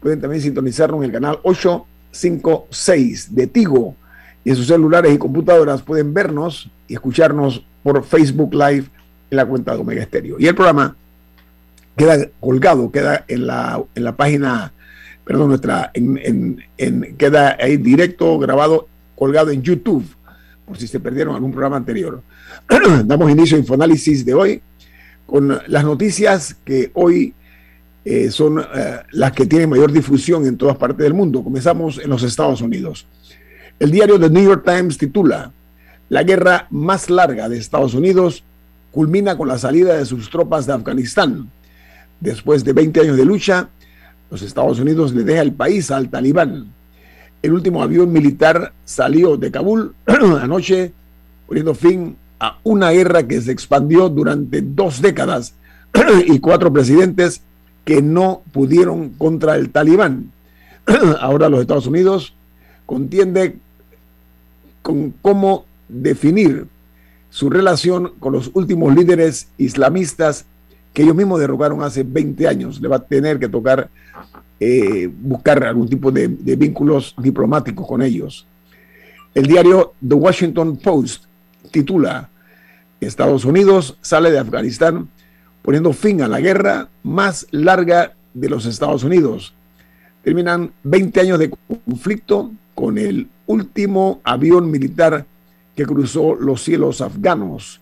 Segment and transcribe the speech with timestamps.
[0.00, 3.96] pueden también sintonizarnos en el canal 856 de Tigo.
[4.44, 8.84] Y en sus celulares y computadoras pueden vernos y escucharnos por Facebook Live
[9.30, 10.36] en la cuenta de Omega Stereo.
[10.38, 10.96] Y el programa
[11.96, 14.72] queda colgado, queda en la, en la página,
[15.24, 20.04] perdón, nuestra, en, en, queda ahí directo, grabado, colgado en YouTube,
[20.66, 22.22] por si se perdieron algún programa anterior.
[23.04, 24.62] Damos inicio a Infoanálisis de hoy
[25.26, 27.34] con las noticias que hoy
[28.04, 31.44] eh, son eh, las que tienen mayor difusión en todas partes del mundo.
[31.44, 33.06] Comenzamos en los Estados Unidos.
[33.78, 35.52] El diario The New York Times titula,
[36.08, 38.44] La guerra más larga de Estados Unidos
[38.90, 41.48] culmina con la salida de sus tropas de Afganistán
[42.22, 43.68] Después de 20 años de lucha,
[44.30, 46.68] los Estados Unidos le deja el país al talibán.
[47.42, 49.92] El último avión militar salió de Kabul
[50.40, 50.92] anoche,
[51.48, 55.54] poniendo fin a una guerra que se expandió durante dos décadas
[56.26, 57.42] y cuatro presidentes
[57.84, 60.30] que no pudieron contra el talibán.
[61.18, 62.34] Ahora los Estados Unidos
[62.86, 63.56] contiende
[64.82, 66.68] con cómo definir
[67.30, 70.44] su relación con los últimos líderes islamistas
[70.92, 72.80] que ellos mismos derrocaron hace 20 años.
[72.80, 73.88] Le va a tener que tocar
[74.64, 78.46] eh, buscar algún tipo de, vínculos diplomáticos con ellos.
[79.34, 81.24] El diario The Washington Post
[81.72, 82.28] titula
[83.00, 85.08] Estados Unidos sale de Afganistán
[85.62, 89.52] poniendo fin a la guerra más larga de los Estados Unidos.
[90.22, 95.26] Terminan 20 años de conflicto con el último avión militar
[95.74, 97.81] que cruzó los cielos afganos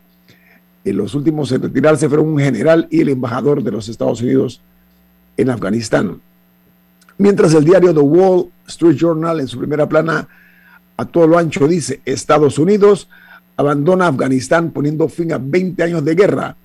[0.84, 4.60] en los últimos en retirarse fueron un general y el embajador de los Estados Unidos
[5.36, 6.20] en Afganistán.
[7.18, 10.26] Mientras el diario The Wall Street Journal en su primera plana
[10.96, 13.08] a todo lo ancho dice Estados Unidos
[13.56, 16.56] abandona Afganistán poniendo fin a 20 años de guerra.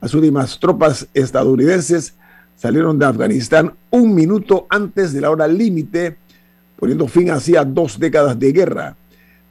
[0.00, 2.14] Las últimas tropas estadounidenses
[2.56, 6.16] salieron de Afganistán un minuto antes de la hora límite,
[6.76, 8.96] poniendo fin así a dos décadas de guerra.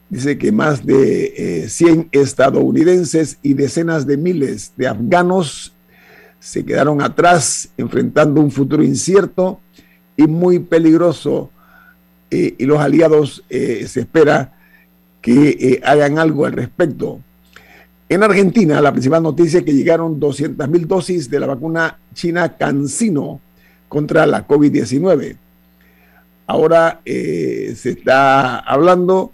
[0.10, 5.72] Dice que más de 100 eh, estadounidenses y decenas de miles de afganos
[6.40, 9.60] se quedaron atrás enfrentando un futuro incierto
[10.18, 11.52] y muy peligroso.
[12.32, 14.56] Eh, y los aliados eh, se espera
[15.22, 17.20] que hagan algo al respecto.
[18.08, 22.58] En Argentina, la principal noticia es que llegaron 200 mil dosis de la vacuna china
[22.58, 23.42] CanSino
[23.88, 25.36] contra la COVID-19.
[26.48, 29.34] Ahora se está hablando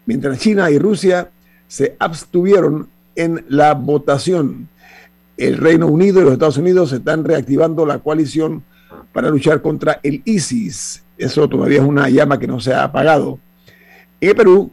[0.05, 1.31] mientras China y Rusia
[1.67, 4.69] se abstuvieron en la votación.
[5.39, 8.63] El Reino Unido y los Estados Unidos están reactivando la coalición
[9.15, 11.03] para luchar contra el ISIS.
[11.17, 13.39] Eso todavía es una llama que no se ha apagado.
[14.21, 14.71] En Perú,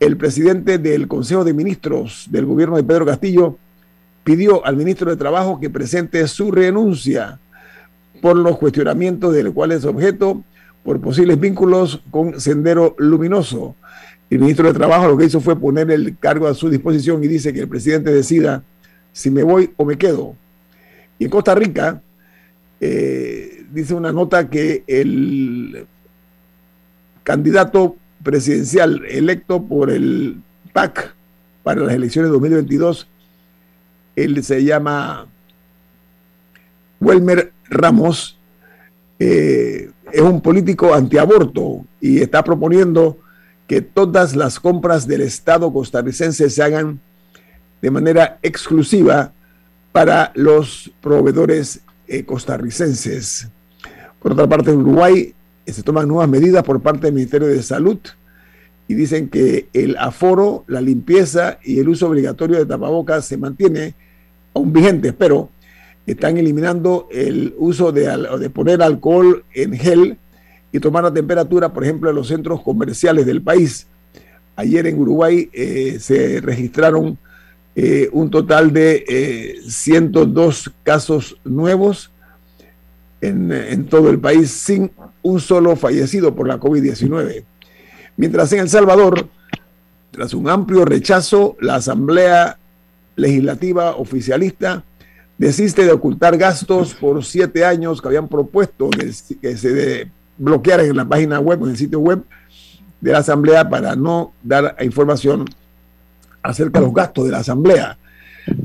[0.00, 3.58] el presidente del Consejo de Ministros del gobierno de Pedro Castillo
[4.24, 7.40] pidió al ministro de Trabajo que presente su renuncia
[8.20, 10.42] por los cuestionamientos del cual es objeto
[10.82, 13.74] por posibles vínculos con Sendero Luminoso.
[14.30, 17.28] El ministro de Trabajo lo que hizo fue poner el cargo a su disposición y
[17.28, 18.62] dice que el presidente decida
[19.12, 20.36] si me voy o me quedo.
[21.18, 22.02] Y en Costa Rica,
[22.80, 25.86] eh, dice una nota que el
[27.22, 31.14] candidato presidencial electo por el PAC
[31.62, 33.08] para las elecciones de 2022,
[34.16, 35.26] él se llama
[37.00, 38.38] Welmer Ramos,
[39.18, 43.18] eh, es un político antiaborto y está proponiendo
[43.66, 47.00] que todas las compras del Estado costarricense se hagan
[47.80, 49.32] de manera exclusiva
[49.92, 53.48] para los proveedores eh, costarricenses.
[54.20, 55.34] Por otra parte, en Uruguay
[55.66, 57.98] se toman nuevas medidas por parte del Ministerio de Salud
[58.88, 63.94] y dicen que el aforo, la limpieza y el uso obligatorio de tapabocas se mantiene
[64.52, 65.50] aún vigentes, pero
[66.06, 70.18] están eliminando el uso de, de poner alcohol en gel
[70.72, 73.86] y tomar la temperatura, por ejemplo, en los centros comerciales del país.
[74.56, 77.18] Ayer en Uruguay eh, se registraron
[77.76, 82.10] eh, un total de 102 eh, casos nuevos
[83.20, 84.90] en, todo el país sin
[85.22, 87.44] un solo fallecido por la COVID-19.
[88.16, 89.28] Mientras en El Salvador,
[90.10, 92.58] tras un amplio rechazo, la Asamblea
[93.16, 94.84] Legislativa Oficialista
[95.44, 101.04] desiste de ocultar gastos por siete años que habían propuesto que se bloquear en la
[101.04, 102.22] página web, en el sitio web
[102.98, 105.44] de la Asamblea para no dar información
[106.42, 107.98] acerca de los gastos de la Asamblea.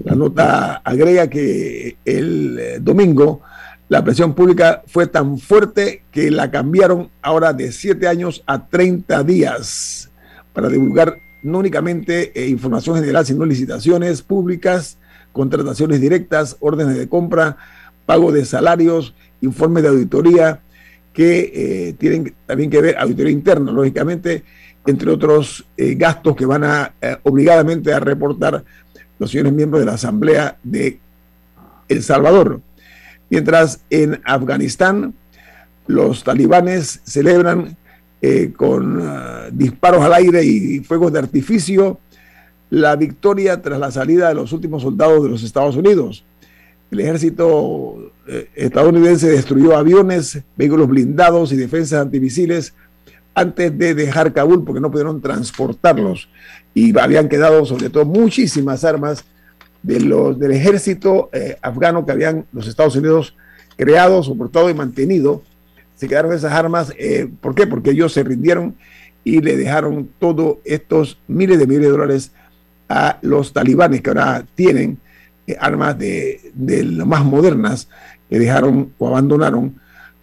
[0.05, 3.41] La nota agrega que el eh, domingo
[3.89, 9.21] la presión pública fue tan fuerte que la cambiaron ahora de siete años a 30
[9.23, 10.11] días
[10.53, 14.98] para divulgar no únicamente eh, información general, sino licitaciones públicas,
[15.39, 17.55] contrataciones directas, órdenes de compra,
[18.05, 20.59] pago de salarios, informes de auditoría,
[21.13, 24.43] que eh, tienen también que ver auditoría interna, lógicamente,
[24.85, 28.65] entre otros eh, gastos que van a eh, obligadamente a reportar
[29.17, 30.99] los señores miembros de la Asamblea de
[31.87, 32.59] El Salvador.
[33.29, 35.13] Mientras en Afganistán
[35.87, 37.77] los talibanes celebran
[38.57, 39.01] con
[39.53, 42.01] disparos al aire y fuegos de artificio
[42.69, 46.23] la victoria tras la salida de los últimos soldados de los Estados Unidos.
[46.91, 52.73] El ejército eh, estadounidense destruyó aviones, vehículos blindados y defensas antimisiles
[53.35, 56.29] antes de dejar Kabul porque no pudieron transportarlos
[56.73, 59.23] y habían quedado sobre todo muchísimas armas
[59.83, 63.35] de los, del ejército eh, afgano que habían los Estados Unidos
[63.77, 65.43] creado, soportado y mantenido.
[65.95, 66.93] Se quedaron esas armas.
[66.97, 67.65] Eh, ¿Por qué?
[67.65, 68.75] Porque ellos se rindieron
[69.23, 72.31] y le dejaron todos estos miles de miles de dólares
[72.89, 74.97] a los talibanes que ahora tienen
[75.47, 77.87] eh, armas de, de las más modernas
[78.29, 79.79] que dejaron o abandonaron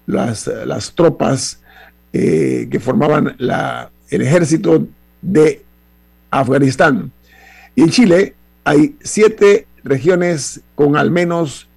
[0.07, 1.61] las, las tropas
[2.13, 4.87] eh, que formaban la, el ejército
[5.21, 5.63] de
[6.31, 7.13] Afganistán.
[7.75, 11.69] Y en Chile hay siete regiones con al menos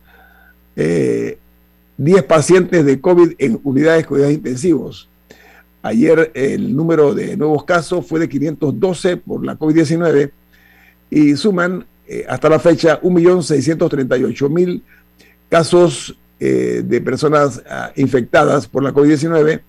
[0.76, 5.10] 10 eh, pacientes de COVID en unidades de cuidados intensivos.
[5.82, 10.32] Ayer el número de nuevos casos fue de 512 por la COVID-19
[11.10, 14.82] y suman eh, hasta la fecha 1.638.000
[15.48, 19.62] casos eh, de personas ah, infectadas por la COVID-19.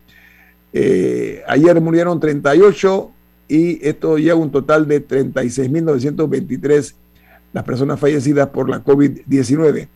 [0.73, 3.11] Eh, ayer murieron 38
[3.49, 6.95] y esto llega a un total de 36.923
[7.53, 9.89] las personas fallecidas por la COVID-19.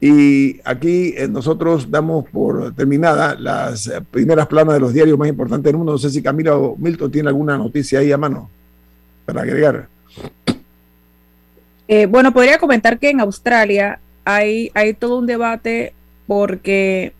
[0.00, 5.78] Y aquí nosotros damos por terminada las primeras planas de los diarios más importantes del
[5.78, 5.92] mundo.
[5.92, 8.50] No sé si Camila o Milton tiene alguna noticia ahí a mano
[9.24, 9.93] para agregar.
[11.88, 15.92] Eh, bueno, podría comentar que en Australia hay, hay todo un debate
[16.26, 17.12] porque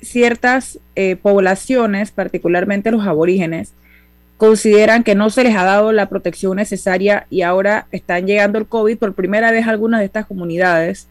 [0.00, 3.72] ciertas eh, poblaciones, particularmente los aborígenes,
[4.36, 8.66] consideran que no se les ha dado la protección necesaria y ahora están llegando el
[8.66, 11.06] COVID por primera vez a algunas de estas comunidades.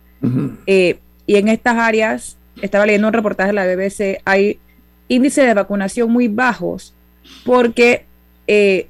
[0.67, 4.59] Eh, y en estas áreas, estaba leyendo un reportaje de la BBC, hay
[5.07, 6.93] índices de vacunación muy bajos
[7.45, 8.05] porque
[8.47, 8.87] eh,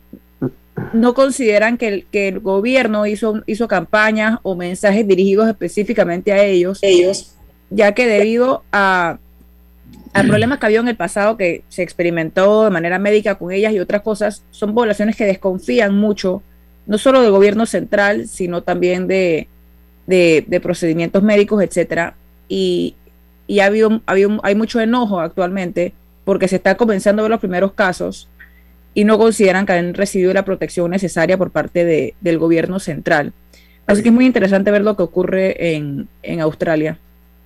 [0.93, 6.43] no consideran que el, que el gobierno hizo, hizo campañas o mensajes dirigidos específicamente a
[6.43, 7.35] ellos, ellos
[7.69, 9.17] ya que debido a
[10.13, 13.73] al problemas que había en el pasado que se experimentó de manera médica con ellas
[13.73, 16.43] y otras cosas, son poblaciones que desconfían mucho,
[16.85, 19.47] no solo del gobierno central, sino también de,
[20.05, 22.15] de, procedimientos médicos, etcétera.
[22.49, 22.95] Y,
[23.47, 25.93] y ha habido, hay mucho enojo actualmente
[26.25, 28.27] porque se está comenzando a ver los primeros casos
[28.93, 33.33] y no consideran que han recibido la protección necesaria por parte de, del gobierno central.
[33.87, 36.97] Así que es muy interesante ver lo que ocurre en, en Australia.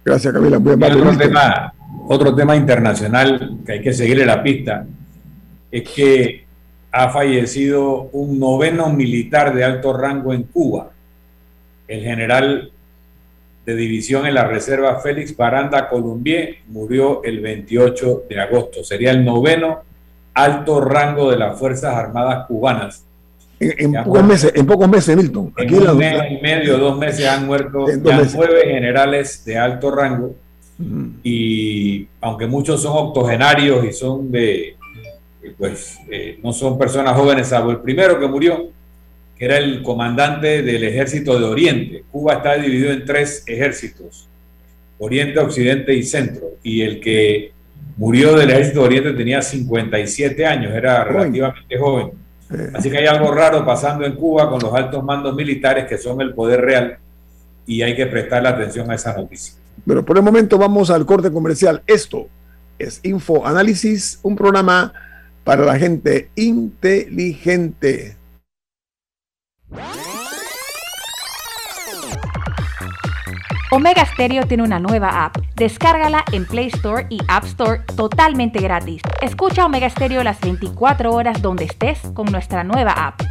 [0.03, 0.57] Gracias, Camila.
[0.57, 1.73] otro, tema,
[2.07, 4.85] otro tema internacional que hay que seguirle la pista
[5.71, 6.45] es que
[6.91, 10.91] ha fallecido un noveno militar de alto rango en Cuba,
[11.87, 12.71] el general
[13.65, 18.83] de división en la reserva Félix Baranda Columbier murió el 28 de agosto.
[18.83, 19.81] Sería el noveno
[20.36, 23.06] alto rango de las Fuerzas Armadas cubanas
[23.60, 25.54] en, pocos meses, en pocos meses, Milton.
[25.58, 30.36] en un mes y medio, dos meses han muerto nueve generales de alto rango.
[31.24, 34.75] Y aunque muchos son octogenarios y son de,
[35.58, 38.70] pues, eh, no son personas jóvenes, salvo el primero que murió,
[39.38, 42.04] que era el comandante del ejército de Oriente.
[42.12, 44.27] Cuba está dividido en tres ejércitos,
[44.98, 46.56] Oriente, Occidente y Centro.
[46.62, 47.54] Y el que
[47.97, 52.25] murió del ejército de Oriente tenía 57 años, era relativamente joven
[52.73, 56.21] Así que hay algo raro pasando en Cuba con los altos mandos militares que son
[56.21, 56.97] el poder real
[57.65, 59.55] y hay que prestarle atención a esa noticia.
[59.85, 61.81] Pero por el momento vamos al corte comercial.
[61.87, 62.27] Esto
[62.77, 64.93] es Info Análisis, un programa
[65.43, 68.15] para la gente inteligente.
[73.75, 75.36] Omega Stereo tiene una nueva app.
[75.58, 79.01] Descárgala en Play Store y App Store totalmente gratis.
[79.22, 83.22] Escucha Omega Stereo las 24 horas donde estés con nuestra nueva app.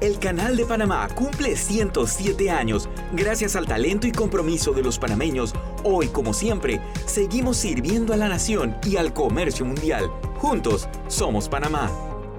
[0.00, 2.88] El Canal de Panamá cumple 107 años.
[3.12, 8.28] Gracias al talento y compromiso de los panameños, hoy como siempre, seguimos sirviendo a la
[8.28, 10.10] nación y al comercio mundial.
[10.38, 11.88] Juntos somos Panamá.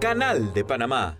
[0.02, 1.20] Canal de Panamá.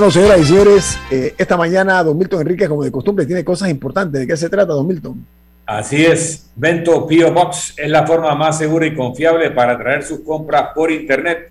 [0.00, 3.68] Bueno, señoras y señores, eh, esta mañana Don Milton Enrique, como de costumbre, tiene cosas
[3.68, 4.22] importantes.
[4.22, 5.26] ¿De qué se trata, Don Milton?
[5.66, 10.20] Así es, Vento Pio Box es la forma más segura y confiable para traer sus
[10.20, 11.50] compras por Internet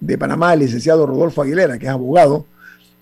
[0.00, 2.46] de Panamá, el licenciado Rodolfo Aguilera, que es abogado,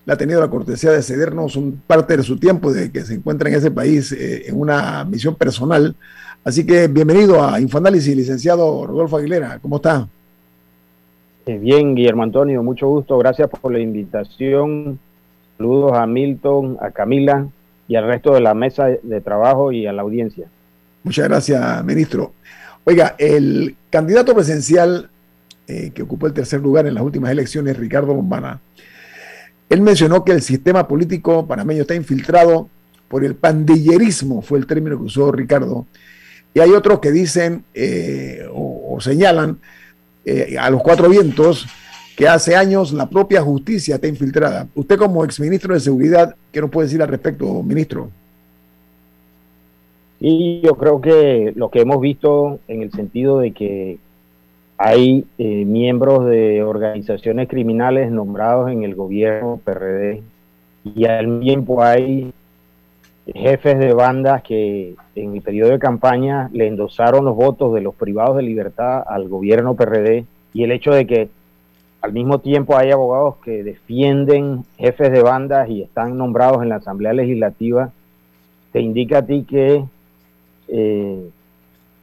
[0.07, 3.15] le ha tenido la cortesía de cedernos un parte de su tiempo de que se
[3.15, 5.97] encuentra en ese país eh, en una misión personal.
[6.45, 9.59] Así que bienvenido a Infoanálisis, licenciado Rodolfo Aguilera.
[9.61, 10.07] ¿Cómo está?
[11.45, 13.17] Eh, bien, Guillermo Antonio, mucho gusto.
[13.17, 14.97] Gracias por la invitación.
[15.57, 17.45] Saludos a Milton, a Camila
[17.89, 20.47] y al resto de la mesa de trabajo y a la audiencia.
[21.03, 22.31] Muchas gracias, ministro.
[22.85, 25.09] Oiga, el candidato presidencial
[25.67, 28.61] eh, que ocupó el tercer lugar en las últimas elecciones, Ricardo Bombana,
[29.69, 32.69] él mencionó que el sistema político panameño está infiltrado
[33.07, 35.85] por el pandillerismo, fue el término que usó Ricardo.
[36.53, 39.59] Y hay otros que dicen eh, o, señalan
[40.25, 41.67] eh, a los cuatro vientos
[42.15, 44.67] que hace años la propia justicia está infiltrada.
[44.73, 48.09] Usted como exministro de Seguridad, ¿qué nos puede decir al respecto, ministro?
[50.19, 53.99] Y yo creo que lo que hemos visto en el sentido de que
[54.77, 60.21] hay eh, miembros de organizaciones criminales nombrados en el gobierno PRD
[60.83, 62.31] y al tiempo hay
[63.25, 67.95] jefes de bandas que en el periodo de campaña le endosaron los votos de los
[67.95, 71.29] privados de libertad al gobierno PRD y el hecho de que
[72.01, 76.75] al mismo tiempo hay abogados que defienden jefes de bandas y están nombrados en la
[76.75, 77.91] Asamblea Legislativa,
[78.71, 79.83] te indica a ti que
[80.67, 81.29] eh,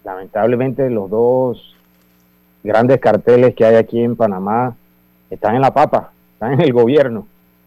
[0.04, 1.74] lamentablemente los dos
[2.64, 4.74] grandes carteles que hay aquí en Panamá
[5.30, 7.26] están en la papa, están en el gobierno.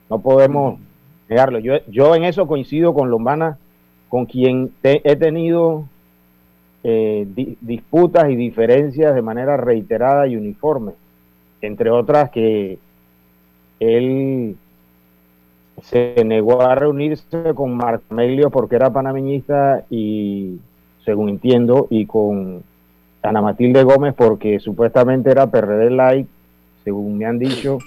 [0.10, 0.80] No podemos
[1.30, 1.60] negarlo.
[1.60, 3.58] Yo, en eso coincido con Lombana,
[4.10, 5.86] con quien he tenido
[6.84, 7.28] eh,
[7.62, 10.94] disputas y diferencias de manera reiterada y uniforme.
[11.62, 12.80] Entre otras que
[13.80, 14.58] él
[15.82, 18.04] se negó a reunirse con Marco
[18.52, 20.60] porque era panameñista y,
[21.06, 22.64] según entiendo, y con
[23.24, 26.28] Ana Matilde Gómez porque supuestamente era PRD Light,
[26.84, 27.80] según me han dicho.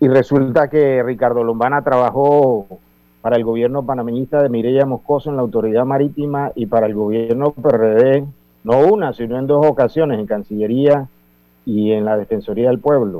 [0.00, 2.66] Y resulta que Ricardo Lombana trabajó
[3.20, 7.52] para el gobierno panameñista de Mireya Moscoso en la autoridad marítima y para el gobierno
[7.52, 8.24] PRD,
[8.64, 11.06] no una, sino en dos ocasiones, en Cancillería
[11.64, 13.18] y en la Defensoría del Pueblo.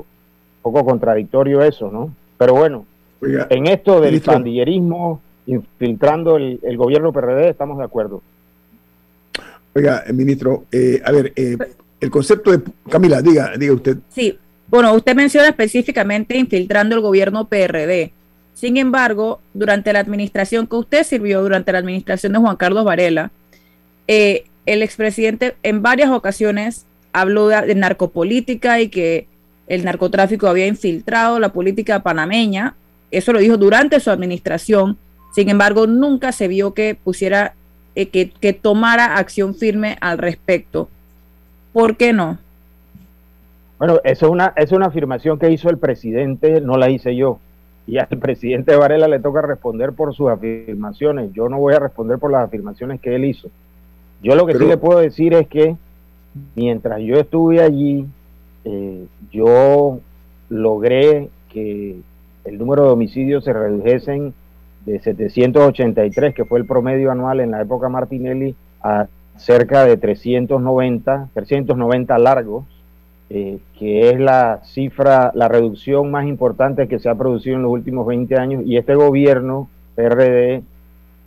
[0.64, 2.11] Un poco contradictorio eso, ¿no?
[2.37, 2.85] Pero bueno,
[3.20, 8.22] en esto del pandillerismo, infiltrando el, el gobierno PRD, estamos de acuerdo.
[9.74, 11.56] Oiga, ministro, eh, a ver, eh,
[12.00, 12.62] el concepto de...
[12.90, 13.98] Camila, diga, diga usted.
[14.14, 18.12] Sí, bueno, usted menciona específicamente infiltrando el gobierno PRD.
[18.54, 23.30] Sin embargo, durante la administración que usted sirvió, durante la administración de Juan Carlos Varela,
[24.08, 29.26] eh, el expresidente en varias ocasiones habló de, narcopolítica y que
[29.66, 32.74] el narcotráfico había infiltrado la política panameña.
[33.11, 34.98] Eso lo dijo durante su administración.
[35.35, 37.54] Sin embargo, nunca se vio que pusiera
[37.94, 40.88] eh, que, tomara acción firme al respecto.
[41.72, 42.38] ¿Por qué no?
[43.78, 47.38] Bueno, eso es una, es una afirmación que hizo el presidente, no la hice yo.
[47.87, 51.33] Y al presidente Varela le toca responder por sus afirmaciones.
[51.33, 53.50] Yo no voy a responder por las afirmaciones que él hizo.
[54.22, 55.76] Yo lo que sí le puedo decir es que
[56.55, 58.07] mientras yo estuve allí,
[58.64, 59.98] eh, yo
[60.48, 61.96] logré que
[62.44, 64.33] el número de homicidios se redujesen
[64.84, 71.28] de 783, que fue el promedio anual en la época Martinelli, a cerca de 390,
[71.34, 72.64] 390 largos,
[73.30, 77.72] eh, que es la cifra, la reducción más importante que se ha producido en los
[77.72, 78.62] últimos 20 años.
[78.66, 80.62] Y este gobierno, PRD,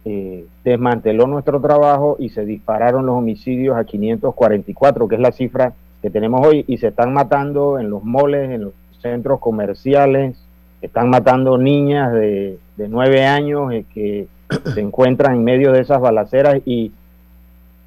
[0.06, 5.74] eh, desmanteló nuestro trabajo y se dispararon los homicidios a 544, que es la cifra
[6.02, 10.38] que tenemos hoy, y se están matando en los moles, en los centros comerciales,
[10.82, 14.28] están matando niñas de, nueve años eh, que
[14.74, 16.92] se encuentran en medio de esas balaceras y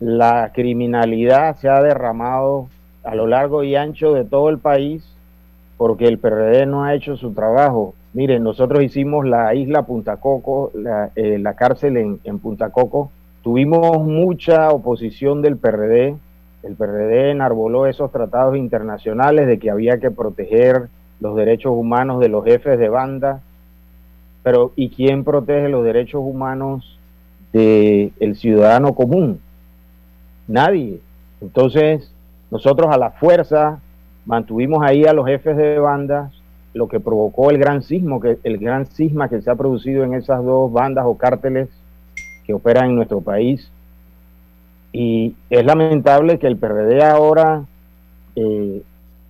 [0.00, 2.68] la criminalidad se ha derramado
[3.04, 5.04] a lo largo y ancho de todo el país
[5.76, 7.94] porque el PRD no ha hecho su trabajo.
[8.12, 13.10] Miren, nosotros hicimos la isla Punta Coco, la, eh, cárcel en, en, Punta Coco.
[13.42, 16.16] Tuvimos mucha oposición del PRD.
[16.64, 20.88] El PRD enarboló esos tratados internacionales de que había que proteger
[21.20, 23.40] los derechos humanos de los jefes de banda,
[24.48, 26.98] pero ¿y quién protege los derechos humanos
[27.52, 29.40] del el ciudadano común?
[30.46, 31.00] Nadie.
[31.42, 32.10] Entonces,
[32.50, 33.78] nosotros a la fuerza
[34.24, 36.32] mantuvimos ahí a los jefes de bandas,
[36.72, 40.14] lo que provocó el gran sismo, que el gran cisma que se ha producido en
[40.14, 41.68] esas dos bandas o cárteles
[42.46, 43.70] que operan en nuestro país.
[44.94, 47.64] Y es lamentable que el PRD ahora
[48.34, 48.80] eh,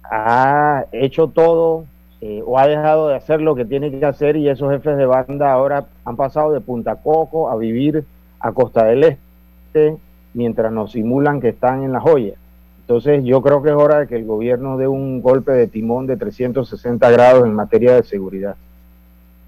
[0.05, 1.87] ha hecho todo
[2.21, 5.07] eh, o ha dejado de hacer lo que tiene que hacer y esos jefes de
[5.07, 8.05] banda ahora han pasado de Punta Coco a vivir
[8.41, 9.97] a Costa del Este
[10.35, 12.35] mientras nos simulan que están en la joya.
[12.81, 16.07] Entonces yo creo que es hora de que el gobierno dé un golpe de timón
[16.07, 18.57] de 360 grados en materia de seguridad.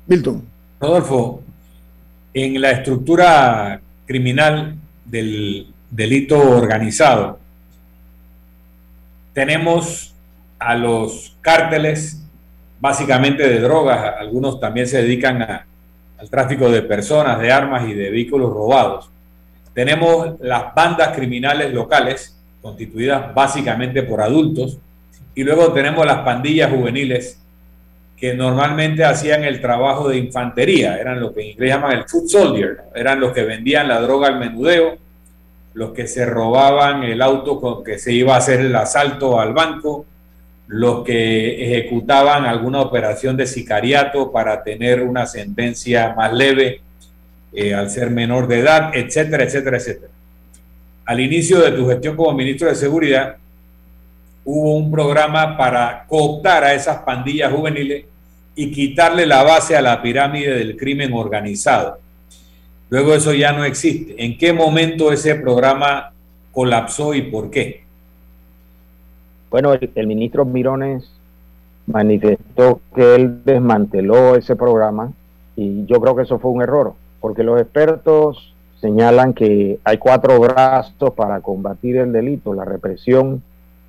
[0.07, 0.43] Milton.
[0.81, 1.43] Rodolfo,
[2.33, 7.39] en la estructura criminal del delito organizado,
[9.33, 10.15] tenemos
[10.59, 12.20] a los cárteles
[12.81, 18.11] básicamente de drogas, algunos también se dedican al tráfico de personas, de armas y de
[18.11, 19.11] vehículos robados.
[19.75, 24.79] Tenemos las bandas criminales locales, constituidas básicamente por adultos,
[25.35, 27.41] y luego tenemos las pandillas juveniles
[28.17, 32.29] que normalmente hacían el trabajo de infantería, eran lo que en inglés llaman el foot
[32.29, 34.99] soldier, eran los que vendían la droga al menudeo,
[35.73, 39.55] los que se robaban el auto con que se iba a hacer el asalto al
[39.55, 40.05] banco,
[40.71, 46.81] los que ejecutaban alguna operación de sicariato para tener una sentencia más leve
[47.53, 50.13] eh, al ser menor de edad, etcétera, etcétera, etcétera
[51.11, 53.35] al inicio de tu gestión como ministro de Seguridad,
[54.45, 58.05] hubo un programa para cooptar a esas pandillas juveniles
[58.55, 61.99] y quitarle la base a la pirámide del crimen organizado.
[62.91, 64.25] Luego eso ya no existe.
[64.25, 66.13] ¿En qué momento ese programa
[66.53, 67.83] colapsó y por qué?
[69.51, 71.11] Bueno, el, ministro Mirones
[71.87, 75.13] manifestó que él desmanteló ese programa
[75.57, 80.39] y yo creo que eso fue un error, porque los expertos señalan que hay cuatro
[80.39, 83.43] brazos para combatir el delito, la represión,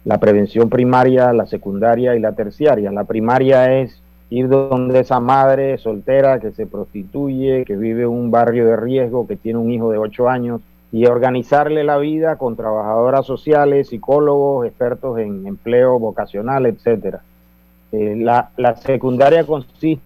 [0.03, 2.91] la prevención primaria, la secundaria y la terciaria.
[2.91, 8.31] La primaria es ir donde esa madre soltera que se prostituye, que vive en un
[8.31, 12.55] barrio de riesgo, que tiene un hijo de ocho años, y organizarle la vida con
[12.55, 17.21] trabajadoras sociales, psicólogos, expertos en empleo vocacional, etcétera.
[17.93, 20.03] Eh, la, secundaria consiste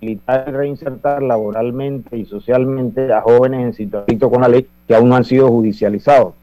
[0.00, 5.16] y reinsertar laboralmente y socialmente a jóvenes en situación con la ley que aún no
[5.16, 6.34] han sido judicializados,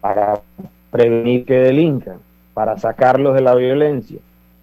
[0.00, 0.40] para
[0.90, 2.18] prevenir que delincan,
[2.54, 4.18] para sacarlos de la violencia.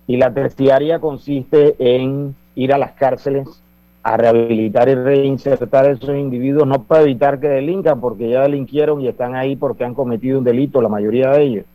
[0.08, 3.48] Y la terciaria consiste en ir a las cárceles
[4.04, 9.00] a rehabilitar y reinsertar a esos individuos, no para evitar que delincan, porque ya delinquieron
[9.02, 11.66] y están ahí porque han cometido un delito, la mayoría de ellos,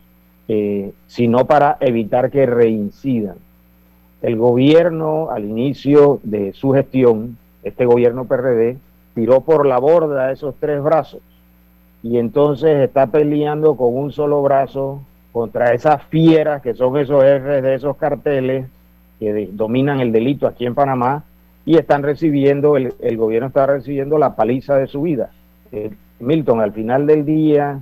[0.47, 3.35] eh, sino para evitar que reincidan.
[4.21, 8.77] El gobierno al inicio de su gestión, este gobierno PRD,
[9.15, 11.21] tiró por la borda esos tres brazos
[12.03, 17.63] y entonces está peleando con un solo brazo contra esas fieras que son esos jefes
[17.63, 18.67] de esos carteles
[19.19, 21.23] que dominan el delito aquí en Panamá
[21.69, 25.29] y están recibiendo, el, gobierno está recibiendo la paliza de su vida.
[25.71, 27.79] Eh, Milton, al final del día,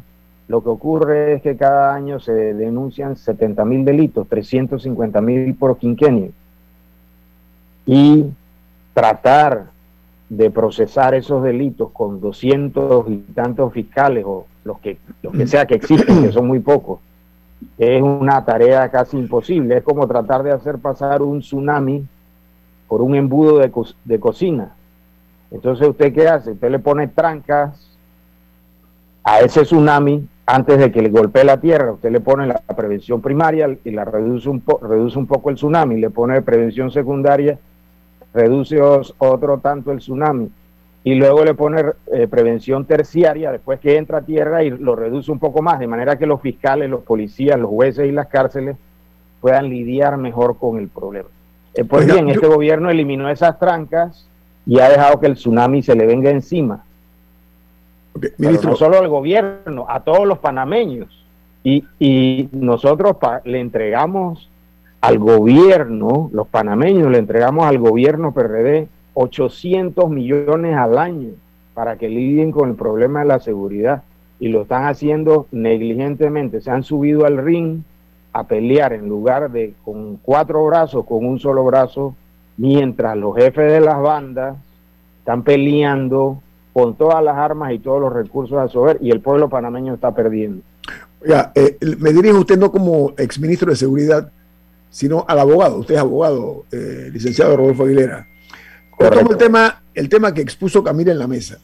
[0.49, 5.77] lo que ocurre es que cada año se denuncian 70 mil delitos, 350 mil por
[5.77, 6.31] quinquenio.
[7.85, 8.25] Y
[8.93, 9.67] tratar
[10.27, 15.65] de procesar esos delitos con 200 y tantos fiscales o los que, los que sea
[15.65, 16.99] que existen, que son muy pocos,
[17.77, 19.77] es una tarea casi imposible.
[19.77, 22.05] Es como tratar de hacer pasar un tsunami
[22.87, 23.71] por un embudo de,
[24.05, 24.75] de cocina.
[25.51, 26.51] Entonces, ¿usted qué hace?
[26.51, 27.97] Usted le pone trancas
[29.23, 33.21] a ese tsunami antes de que le golpee la tierra, usted le pone la prevención
[33.21, 37.59] primaria y la reduce un, reduce un poco el tsunami, le pone prevención secundaria,
[38.33, 40.49] reduce otro tanto el tsunami
[41.03, 45.31] y luego le pone eh, prevención terciaria después que entra a tierra y lo reduce
[45.31, 48.77] un poco más, de manera que los fiscales, los policías, los jueces y las cárceles
[49.41, 51.29] puedan lidiar mejor con el problema.
[51.77, 54.27] Eh, pues bien, este gobierno eliminó esas trancas
[54.65, 56.83] y ha dejado que el tsunami se le venga encima
[58.37, 61.25] no solo al gobierno, a todos los panameños.
[61.63, 64.49] Y, nosotros le entregamos
[65.01, 71.31] al gobierno, los panameños le entregamos al gobierno PRD 800 millones al año
[71.73, 74.03] para que lidien con el problema de la seguridad
[74.39, 76.61] y lo están haciendo negligentemente.
[76.61, 77.81] Se han subido al ring
[78.39, 82.15] a pelear en lugar de con cuatro brazos, con un solo brazo,
[82.57, 84.57] mientras los jefes de las bandas
[85.19, 89.49] están peleando con todas las armas y todos los recursos a su y el pueblo
[89.49, 90.61] panameño está perdiendo.
[91.21, 94.31] Oiga, eh, me dirige usted no como exministro de Seguridad,
[94.91, 95.79] sino al abogado.
[95.79, 98.27] Usted es abogado, eh, licenciado Rodolfo Aguilera.
[98.99, 101.57] El tema, el tema que expuso Camila en la mesa.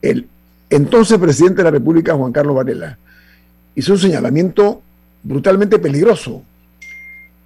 [0.00, 0.26] El
[0.70, 2.96] entonces presidente de la República, Juan Carlos Varela,
[3.74, 4.80] hizo un señalamiento
[5.22, 6.42] brutalmente peligroso.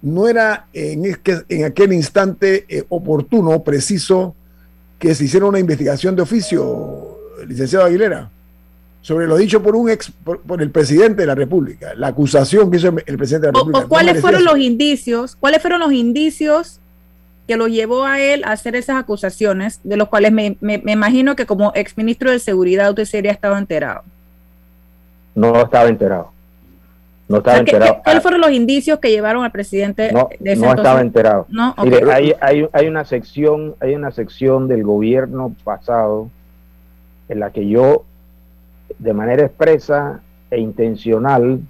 [0.01, 1.17] No era en,
[1.49, 4.35] en aquel instante eh, oportuno, preciso,
[4.99, 8.29] que se hiciera una investigación de oficio, licenciado Aguilera,
[9.01, 12.77] sobre lo dicho por un ex, por, el presidente de la República, la acusación que
[12.77, 13.87] hizo el presidente de la República.
[13.87, 15.35] ¿Cuáles fueron los indicios?
[15.35, 16.79] ¿Cuáles fueron los indicios
[17.47, 21.35] que lo llevó a él a hacer esas acusaciones, de los cuales me, me, imagino
[21.35, 24.01] que como exministro de Seguridad usted sería estado enterado?
[25.35, 26.31] No estaba enterado.
[27.27, 28.01] No estaba enterado.
[28.03, 31.47] ¿Cuáles fueron los indicios que llevaron al presidente no, de ese No estaba enterado.
[31.49, 36.29] No, Mire, hay, hay, hay, una sección, hay una sección del gobierno pasado
[37.27, 38.03] en la que yo,
[38.99, 41.61] de manera expresa e intencional,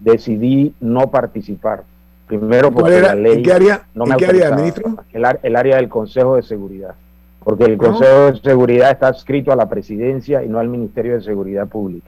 [0.00, 1.84] decidí no participar.
[2.26, 4.98] Primero porque la ley qué área, no me ¿en qué área, ministro?
[5.12, 6.94] El, el, área del Consejo de Seguridad.
[7.42, 11.22] Porque el Consejo de Seguridad está adscrito a la presidencia y no al Ministerio de
[11.22, 12.06] Seguridad Pública.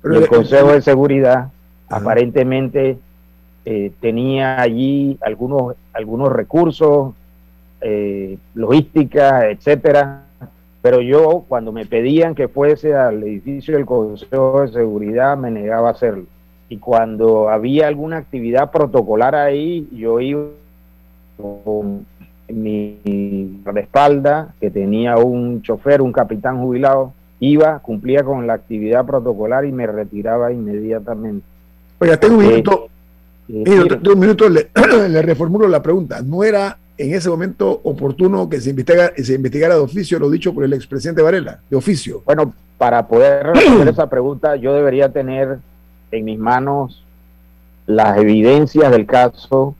[0.00, 1.48] Pero y el Consejo de Seguridad
[1.96, 2.98] aparentemente
[3.64, 7.14] eh, tenía allí algunos, algunos recursos,
[7.80, 10.24] eh, logística, etcétera,
[10.82, 15.88] pero yo cuando me pedían que fuese al edificio del Consejo de Seguridad me negaba
[15.88, 16.24] a hacerlo.
[16.68, 20.48] Y cuando había alguna actividad protocolar ahí, yo iba
[21.36, 22.06] con
[22.48, 29.64] mi espalda, que tenía un chofer, un capitán jubilado, iba, cumplía con la actividad protocolar
[29.64, 31.53] y me retiraba inmediatamente.
[31.98, 32.88] Oiga, tengo un minuto,
[33.48, 34.70] eh, un minuto le,
[35.08, 36.22] le, reformulo la pregunta.
[36.22, 40.52] ¿No era en ese momento oportuno que se, investiga, se investigara de oficio lo dicho
[40.52, 41.60] por el expresidente Varela?
[41.70, 42.22] De oficio.
[42.24, 45.58] Bueno, para poder responder esa pregunta, yo debería tener
[46.10, 47.02] en mis manos
[47.86, 49.74] las evidencias del caso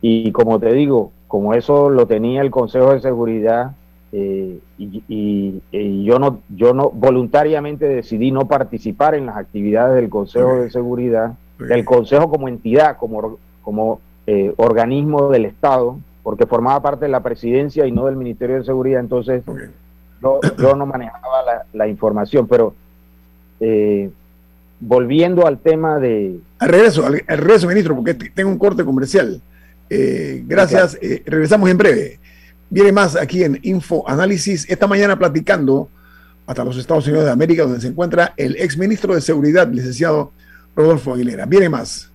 [0.00, 3.72] y como te digo, como eso lo tenía el Consejo de Seguridad
[4.12, 9.96] eh, y, y, y, yo no yo no voluntariamente decidí no participar en las actividades
[9.96, 16.46] del Consejo de Seguridad del Consejo como entidad, como, como eh, organismo del Estado, porque
[16.46, 19.42] formaba parte de la presidencia y no del Ministerio de Seguridad, entonces
[20.22, 22.74] yo, yo, no manejaba la, la información, pero
[23.60, 24.10] eh,
[24.80, 26.40] volviendo al tema de...
[26.58, 29.40] Al regreso, al, al, regreso, ministro, porque tengo un corte comercial.
[29.90, 32.20] Eh, gracias, eh, regresamos en breve.
[32.70, 35.88] Viene más aquí en Info Análisis, esta mañana platicando
[36.46, 40.32] hasta los Estados Unidos de América, donde se encuentra el ex ministro de Seguridad, licenciado
[40.78, 41.44] Rodolfo Aguilera.
[41.44, 42.12] Viene más.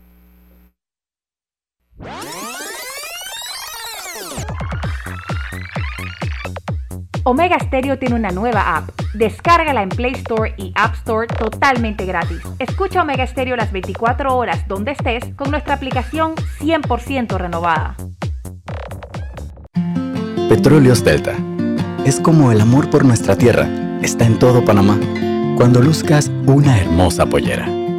[7.25, 8.89] Omega Stereo tiene una nueva app.
[9.13, 12.39] Descárgala en Play Store y App Store totalmente gratis.
[12.59, 17.97] Escucha Omega Stereo las 24 horas donde estés con nuestra aplicación 100% renovada.
[20.47, 21.33] Petróleos Delta.
[22.05, 23.67] Es como el amor por nuestra tierra.
[24.01, 24.97] Está en todo Panamá.
[25.57, 27.82] Cuando luzcas una hermosa pollera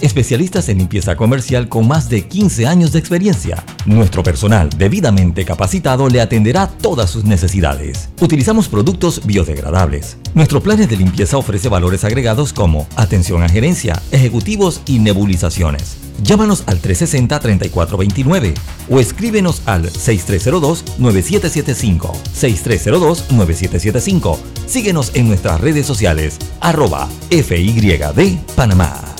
[0.00, 3.64] especialistas en limpieza comercial con más de 15 años de experiencia.
[3.86, 8.08] Nuestro personal debidamente capacitado le atenderá todas sus necesidades.
[8.20, 10.16] Utilizamos productos biodegradables.
[10.34, 15.96] Nuestro plan de limpieza ofrece valores agregados como atención a gerencia, ejecutivos y nebulizaciones.
[16.22, 18.52] Llámanos al 360-3429
[18.90, 22.12] o escríbenos al 6302-9775.
[22.38, 24.36] 6302-9775.
[24.66, 29.19] Síguenos en nuestras redes sociales, arroba FYD Panamá.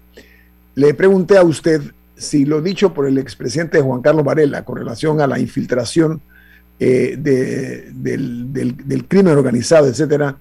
[0.74, 1.80] Le pregunté a usted
[2.16, 6.20] si lo dicho por el expresidente Juan Carlos Varela con relación a la infiltración
[6.80, 10.36] eh, del, crimen organizado, etcétera,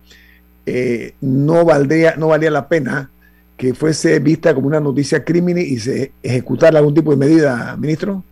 [0.65, 3.09] eh, no, valdría, no valía la pena
[3.57, 8.23] que fuese vista como una noticia crimen y se ejecutara algún tipo de medida, ministro?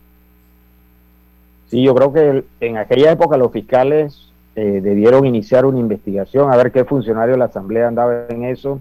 [1.68, 6.56] Sí, yo creo que en aquella época los fiscales eh, debieron iniciar una investigación, a
[6.56, 8.80] ver qué funcionario de la Asamblea andaba en eso.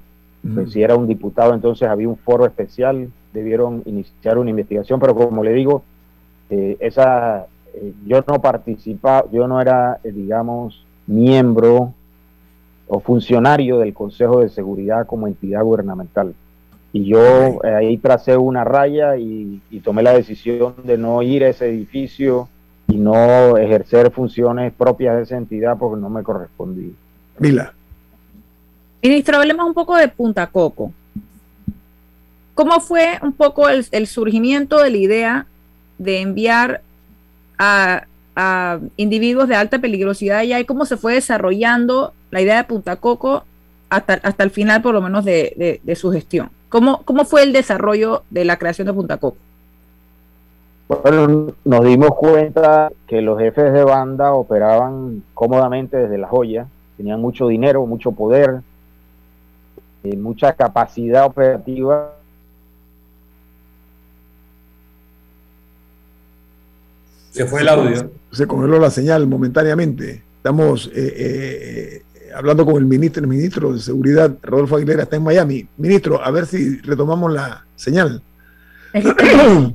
[0.53, 5.15] Pues, si era un diputado, entonces había un foro especial, debieron iniciar una investigación, pero
[5.15, 5.83] como le digo,
[6.49, 11.93] eh, esa, eh, yo no participaba, yo no era, digamos, miembro
[12.87, 16.33] o funcionario del Consejo de Seguridad como entidad gubernamental.
[16.93, 21.69] Y yo ahí tracé una raya y, tomé la decisión de no ir a ese
[21.69, 22.49] edificio
[22.89, 26.91] y no ejercer funciones propias de esa entidad porque no me correspondía.
[27.39, 27.73] Mila.
[29.01, 30.91] Ministro, hablemos un poco de Punta Coco.
[32.61, 35.45] ¿Cómo fue un poco el, surgimiento de la idea
[35.97, 36.81] de enviar
[37.57, 38.03] a,
[38.97, 43.45] individuos de alta peligrosidad allá y cómo se fue desarrollando la idea de Punta Coco
[43.89, 46.51] hasta, hasta el final, por lo menos, de, su gestión?
[46.69, 49.37] ¿Cómo, ¿Cómo fue el desarrollo de la creación de Punta Coco?
[50.87, 57.19] Bueno, nos dimos cuenta que los jefes de banda operaban cómodamente desde la joya, tenían
[57.19, 58.61] mucho dinero, mucho poder,
[60.03, 62.20] eh, mucha capacidad operativa.
[67.31, 68.11] Se fue el audio.
[68.31, 70.21] Se congeló la señal momentáneamente.
[70.37, 72.01] Estamos eh, eh,
[72.35, 75.65] hablando con el ministro, el ministro de Seguridad, Rodolfo Aguilera, está en Miami.
[75.77, 78.21] Ministro, a ver si retomamos la señal.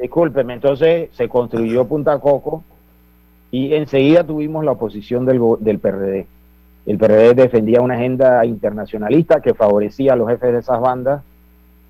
[0.00, 2.64] Discúlpeme, entonces se construyó Punta Coco
[3.50, 6.26] y enseguida tuvimos la oposición del, del PRD.
[6.86, 11.22] El PRD defendía una agenda internacionalista que favorecía a los jefes de esas bandas.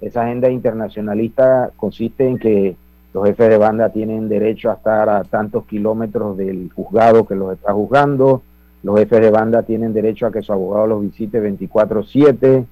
[0.01, 2.77] Esa agenda internacionalista consiste en que
[3.13, 7.53] los jefes de banda tienen derecho a estar a tantos kilómetros del juzgado que los
[7.53, 8.43] está juzgando.
[8.83, 12.65] Los jefes de banda tienen derecho a que su abogado los visite 24/7,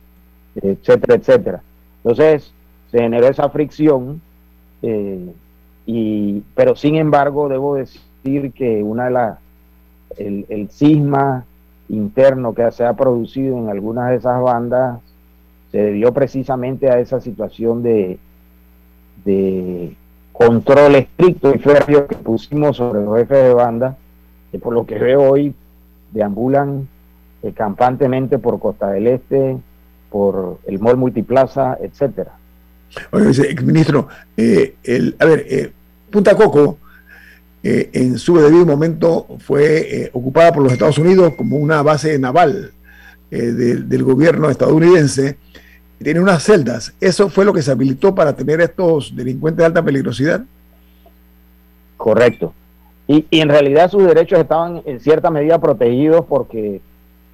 [0.55, 1.63] etcétera, etcétera.
[2.03, 2.53] Entonces
[2.91, 4.21] se generó esa fricción
[4.83, 5.33] eh,
[5.87, 9.39] y, pero sin embargo, debo decir que una de las,
[10.19, 11.45] el, el cisma
[11.89, 15.01] interno que se ha producido en algunas de esas bandas
[15.73, 18.19] se debió precisamente a esa situación de,
[19.25, 19.97] de
[20.39, 23.97] control estricto y férreo que pusimos sobre los jefes de banda,
[24.53, 25.53] que por lo que veo hoy
[26.13, 26.89] deambulan
[27.43, 29.59] eh, campantemente por Costa del Este,
[30.11, 32.33] por el Mall Multiplaza, etcétera.
[33.11, 35.73] Oye, ministro, eh, el, a ver, eh,
[36.11, 36.79] Punta Coco
[37.63, 42.73] eh, en su debido momento fue ocupada por los Estados Unidos como una base naval
[43.31, 45.37] del gobierno estadounidense.
[46.03, 46.95] Tiene unas celdas.
[47.01, 50.45] ¿Eso fue lo que se habilitó para tener estos delincuentes de alta peligrosidad?
[51.97, 52.55] Correcto.
[53.07, 56.81] Y, en realidad sus derechos estaban en cierta medida protegidos porque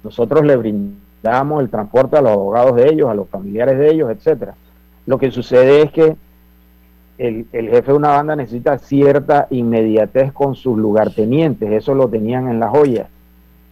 [0.03, 4.09] nosotros le brindamos el transporte a los abogados de ellos, a los familiares de ellos,
[4.09, 4.55] etcétera
[5.05, 6.15] lo que sucede es que
[7.17, 12.59] el, jefe de una banda necesita cierta inmediatez con sus lugartenientes, eso lo tenían en
[12.59, 13.07] la joya,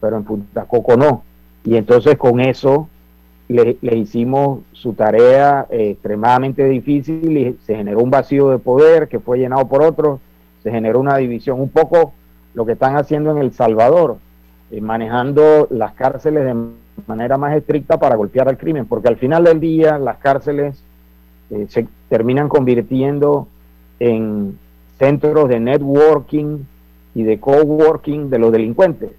[0.00, 1.24] pero en Punta Coco no.
[1.64, 2.88] Y entonces con eso
[3.48, 9.20] le, hicimos su tarea eh, extremadamente difícil y se generó un vacío de poder que
[9.20, 10.20] fue llenado por otros,
[10.62, 12.12] se generó una división, un poco
[12.54, 14.18] lo que están haciendo en El Salvador,
[14.70, 16.54] eh, manejando las cárceles de
[17.06, 20.82] manera más estricta para golpear al crimen, porque al final del día las cárceles
[21.50, 23.48] eh, se terminan convirtiendo
[24.00, 24.58] en
[24.98, 26.60] centros de networking
[27.14, 29.10] y de coworking de los delincuentes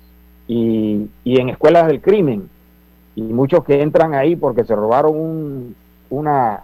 [0.48, 2.50] y, en escuelas del crimen.
[3.16, 5.76] Y muchos que entran ahí porque se robaron
[6.10, 6.64] una,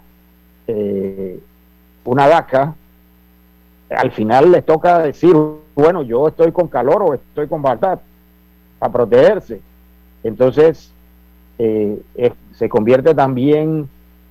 [0.67, 1.39] eh,
[2.03, 2.75] una DACA,
[3.89, 5.35] al final les toca decir,
[5.75, 8.01] bueno, yo estoy con calor o estoy con batata
[8.79, 9.61] para protegerse.
[10.23, 10.91] Entonces,
[11.57, 12.01] eh,
[12.55, 13.87] se convierte también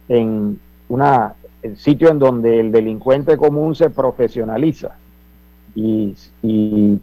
[0.08, 4.96] en una, el sitio en donde el delincuente común se profesionaliza
[5.74, 6.16] y,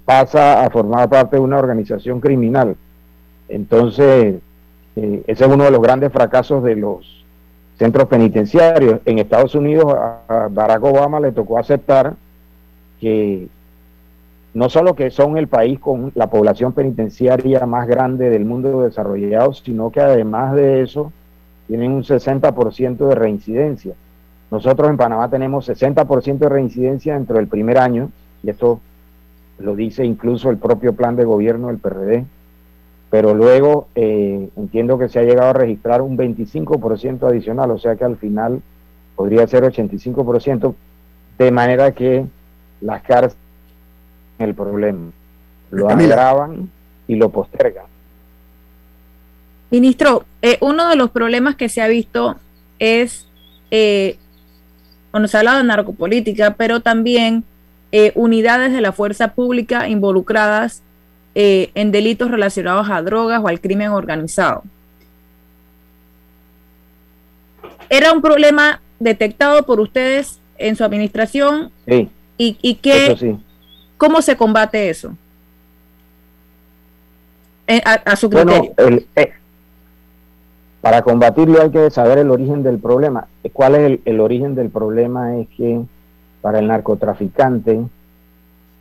[0.06, 2.76] pasa a formar parte de una organización criminal.
[3.50, 4.36] Entonces,
[4.98, 7.24] eh, ese es uno de los grandes fracasos de los
[7.78, 9.00] centros penitenciarios.
[9.06, 12.16] En Estados Unidos a Barack Obama le tocó aceptar
[13.00, 13.48] que
[14.56, 19.54] no solo que son el país con la población penitenciaria más grande del mundo desarrollado,
[19.54, 21.14] sino que además de eso
[21.68, 23.94] tienen un 60% de reincidencia.
[24.50, 28.10] Nosotros en Panamá tenemos 60% de reincidencia dentro del primer año,
[28.42, 28.80] y esto
[29.60, 32.26] lo dice incluso el propio plan de gobierno del PRD,
[33.18, 37.96] pero luego eh, entiendo que se ha llegado a registrar un 25% adicional, o sea
[37.96, 38.62] que al final
[39.16, 40.76] podría ser 85%,
[41.40, 42.28] de manera que
[42.80, 43.36] las cárceles
[44.38, 45.10] el problema,
[45.72, 46.70] lo agravan
[47.08, 47.88] y lo postergan.
[49.72, 52.36] Ministro, eh, uno de los problemas que se ha visto
[52.78, 53.28] es,
[53.72, 54.20] eh,
[55.12, 57.46] bueno, se ha hablado de narcopolítica, pero también
[57.92, 60.84] eh, unidades de la fuerza pública involucradas
[61.40, 64.64] eh, en delitos relacionados a drogas o al crimen organizado.
[67.92, 71.70] ¿Era un problema detectado por ustedes en su administración?
[71.88, 72.10] Sí.
[72.40, 73.38] ¿Y, y qué,
[73.98, 75.14] cómo se combate eso?
[77.68, 78.74] Eh, a, su criterio.
[79.16, 79.34] Eh,
[80.82, 83.28] para combatirlo hay que saber el origen del problema.
[83.54, 85.38] ¿Cuál es el, el origen del problema?
[85.38, 85.82] Es que
[86.42, 87.80] para el narcotraficante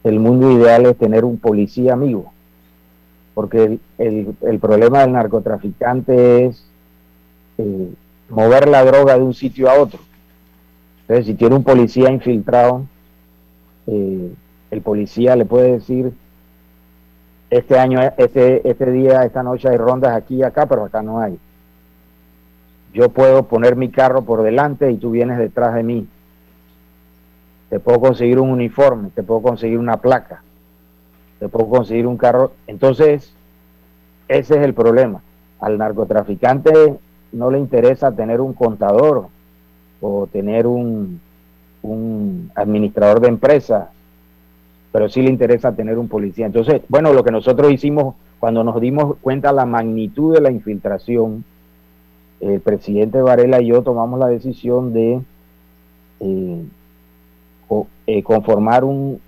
[0.04, 2.32] el mundo ideal es tener un policía amigo
[3.36, 6.66] porque el, problema del narcotraficante es
[7.58, 7.92] eh,
[8.30, 10.00] mover la droga de un sitio a otro.
[11.02, 12.86] Entonces, si tiene un policía infiltrado,
[13.88, 14.32] eh,
[14.70, 16.14] el policía le puede decir,
[17.50, 21.20] este año, este, este día, esta noche hay rondas aquí y acá, pero acá no
[21.20, 21.38] hay.
[22.94, 26.08] Yo puedo poner mi carro por delante y tú vienes detrás de mí.
[27.68, 30.40] Te puedo conseguir un uniforme, te puedo conseguir una placa
[31.38, 32.52] te puedo conseguir un carro.
[32.66, 33.32] Entonces,
[34.28, 35.22] ese es el problema.
[35.60, 36.98] Al narcotraficante
[37.32, 39.28] no le interesa tener un contador
[40.00, 41.20] o tener un,
[41.82, 43.90] un administrador de empresa,
[44.92, 46.46] pero sí le interesa tener un policía.
[46.46, 51.44] Entonces, bueno, lo que nosotros hicimos cuando nos dimos cuenta la magnitud de la infiltración,
[52.40, 55.20] el presidente Varela y yo tomamos la decisión de
[56.20, 56.64] eh,
[58.06, 59.20] eh, conformar un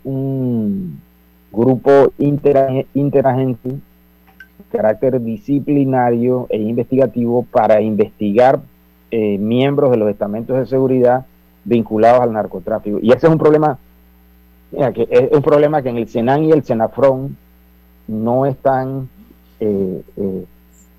[1.52, 3.78] grupo interagente
[4.70, 8.60] carácter disciplinario e investigativo para investigar
[9.10, 11.24] eh, miembros de los estamentos de seguridad
[11.64, 12.98] vinculados al narcotráfico.
[13.00, 13.78] Y ese es un problema,
[14.70, 17.36] que es un problema que en el Senan y el Senafron
[18.06, 19.08] no es tan
[19.60, 20.44] eh, eh,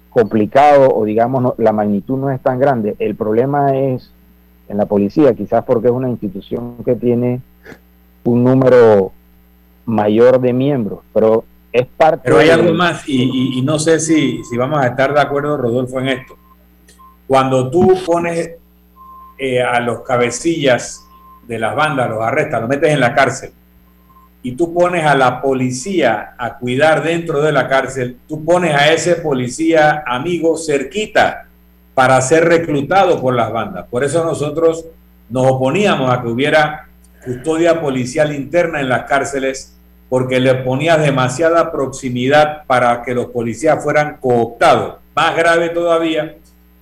[0.09, 2.95] complicado o digamos la magnitud no es tan grande.
[2.99, 4.11] El problema es
[4.67, 7.41] en la policía, quizás porque es una institución que tiene
[8.23, 9.11] un número
[9.89, 12.21] mayor de miembros, pero es parte...
[12.23, 15.99] Pero hay algo más y, no sé si, si, vamos a estar de acuerdo, Rodolfo,
[15.99, 16.37] en esto.
[17.27, 18.51] Cuando tú pones
[19.37, 21.05] eh, a los cabecillas
[21.47, 23.51] de las bandas, los arrestas, los metes en la cárcel,
[24.41, 28.91] y tú pones a la policía a cuidar dentro de la cárcel, tú pones a
[28.93, 31.47] ese policía amigo cerquita
[31.93, 33.85] para ser reclutado por las bandas.
[33.89, 34.85] Por eso nosotros
[35.29, 36.87] nos oponíamos a que hubiera
[37.23, 39.78] custodia policial interna en las cárceles
[40.09, 44.95] porque le ponía demasiada proximidad para que los policías fueran cooptados.
[45.15, 46.35] Más grave todavía,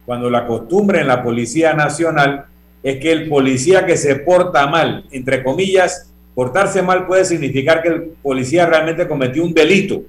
[0.05, 2.45] cuando la costumbre en la Policía Nacional
[2.81, 7.89] es que el policía que se porta mal, entre comillas, portarse mal puede significar que
[7.89, 10.03] el policía realmente cometió un delito,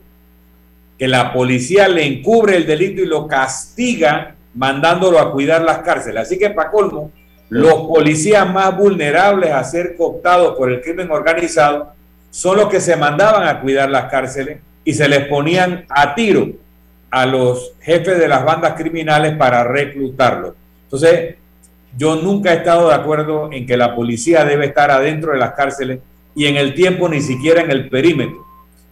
[0.97, 6.23] que la policía le encubre el delito y lo castiga mandándolo a cuidar las cárceles.
[6.23, 7.11] Así que, para colmo,
[7.49, 11.95] los policías más vulnerables a ser cooptados por el crimen organizado
[12.31, 16.49] son los que se mandaban a cuidar las cárceles y se les ponían a tiro
[17.11, 20.55] a los jefes de las bandas criminales para reclutarlos.
[20.85, 21.37] Entonces,
[21.97, 25.53] yo nunca he estado de acuerdo en que la policía debe estar adentro de las
[25.53, 26.01] cárceles
[26.35, 28.45] y en el tiempo ni siquiera en el perímetro,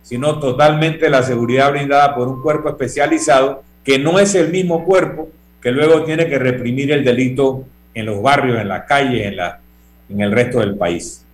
[0.03, 5.29] sino totalmente la seguridad brindada por un cuerpo especializado que no es el mismo cuerpo
[5.61, 9.61] que luego tiene que reprimir el delito en los barrios, en la calle, en, la,
[10.09, 11.26] en el resto del país.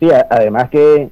[0.00, 1.10] Sí, además que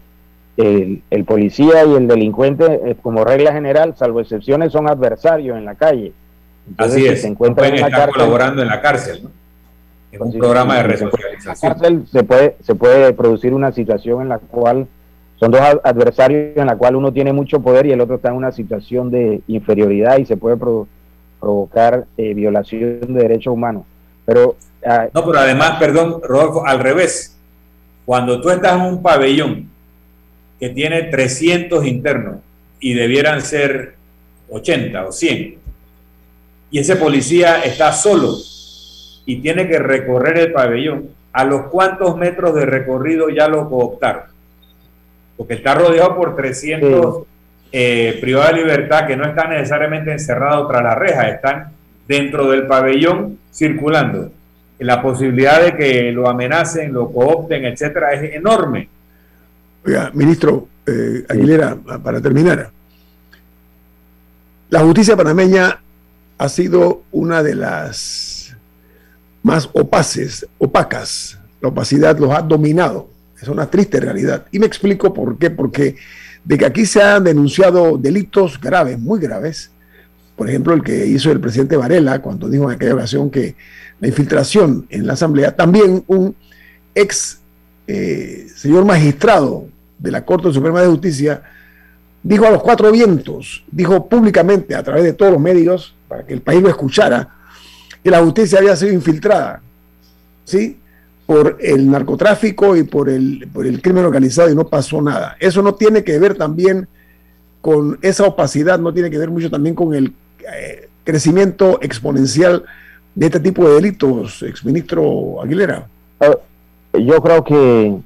[0.58, 5.74] el, policía y el delincuente, eh, como regla general, salvo excepciones, son adversarios en la
[5.74, 6.12] calle.
[6.76, 9.30] Así es, se encuentran en colaborando en la cárcel, ¿no?
[10.10, 11.54] En un programa de resocialización.
[11.54, 14.88] En la cárcel se puede, se puede producir una situación en la cual
[15.36, 18.36] son dos adversarios en la cual uno tiene mucho poder y el otro está en
[18.36, 20.56] una situación de inferioridad y se puede
[21.38, 23.84] provocar eh, violación de derechos humanos.
[24.24, 27.37] Pero, ah, no, pero además, perdón, Rodolfo, al revés
[28.08, 29.68] cuando tú estás en un pabellón
[30.58, 32.36] que tiene 300 internos
[32.80, 33.96] y debieran ser
[34.48, 35.58] 80 o 100,
[36.70, 38.34] y ese policía está solo
[39.26, 44.22] y tiene que recorrer el pabellón, ¿a los cuántos metros de recorrido ya lo cooptaron?
[45.36, 47.26] Porque está rodeado por 300
[47.72, 51.72] eh, privados de libertad que no están necesariamente encerrados tras la reja, están
[52.06, 54.30] dentro del pabellón circulando
[54.78, 58.88] la posibilidad de que lo amenacen, lo coopten, etcétera, es enorme.
[59.84, 62.70] Oiga, ministro eh, Aguilera, para terminar,
[64.70, 65.80] la justicia panameña
[66.36, 68.56] ha sido una de las
[69.42, 73.08] más opaces, opacas la opacidad los ha dominado.
[73.40, 74.46] Es una triste realidad.
[74.50, 75.50] Y me explico por qué.
[75.50, 75.96] Porque
[76.44, 79.70] de que aquí se han denunciado delitos graves, muy graves,
[80.38, 83.56] por ejemplo, el que hizo el presidente Varela cuando dijo en aquella ocasión que
[83.98, 86.36] la infiltración en la Asamblea, también un
[86.94, 87.40] ex
[87.88, 89.66] eh, señor magistrado
[89.98, 91.42] de la Corte Suprema de Justicia
[92.22, 96.34] dijo a los cuatro vientos, dijo públicamente a través de todos los medios, para que
[96.34, 97.34] el país lo escuchara,
[98.04, 99.60] que la justicia había sido infiltrada,
[100.44, 100.78] ¿sí?
[101.26, 105.36] Por el narcotráfico y por el, por el crimen organizado y no pasó nada.
[105.40, 106.86] Eso no tiene que ver también
[107.60, 112.64] con esa opacidad, no tiene que ver mucho también con el eh, crecimiento exponencial
[113.14, 115.86] de este tipo de delitos, exministro Aguilera?
[116.20, 116.36] Ah,
[116.92, 117.96] yo creo que,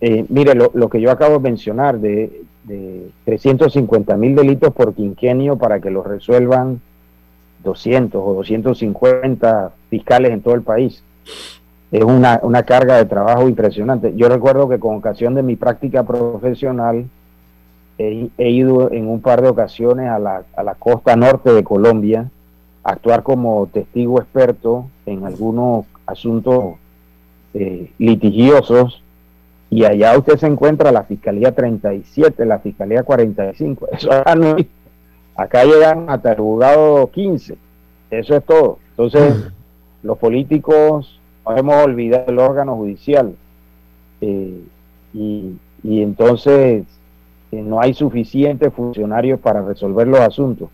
[0.00, 5.56] eh, mire, lo, que yo acabo de mencionar de, de 350 mil delitos por quinquenio
[5.56, 6.80] para que los resuelvan
[7.62, 11.02] 200 o 250 fiscales en todo el país.
[11.90, 14.14] Es una, una carga de trabajo impresionante.
[14.16, 17.04] Yo recuerdo que con ocasión de mi práctica profesional,
[17.98, 22.30] he, ido en un par de ocasiones a la, a la costa norte de Colombia
[22.84, 26.74] a actuar como testigo experto en algunos asuntos
[27.54, 29.02] eh, litigiosos
[29.70, 33.88] y allá usted se encuentra la Fiscalía 37, la Fiscalía 45.
[33.92, 34.56] Eso no
[35.34, 37.56] Acá llegan hasta el juzgado 15.
[38.10, 38.78] Eso es todo.
[38.90, 39.50] Entonces,
[40.02, 43.34] los políticos no hemos olvidado el órgano judicial.
[44.20, 44.60] Eh,
[45.14, 46.84] y, y entonces
[47.60, 50.70] no hay suficientes funcionarios para resolver los asuntos.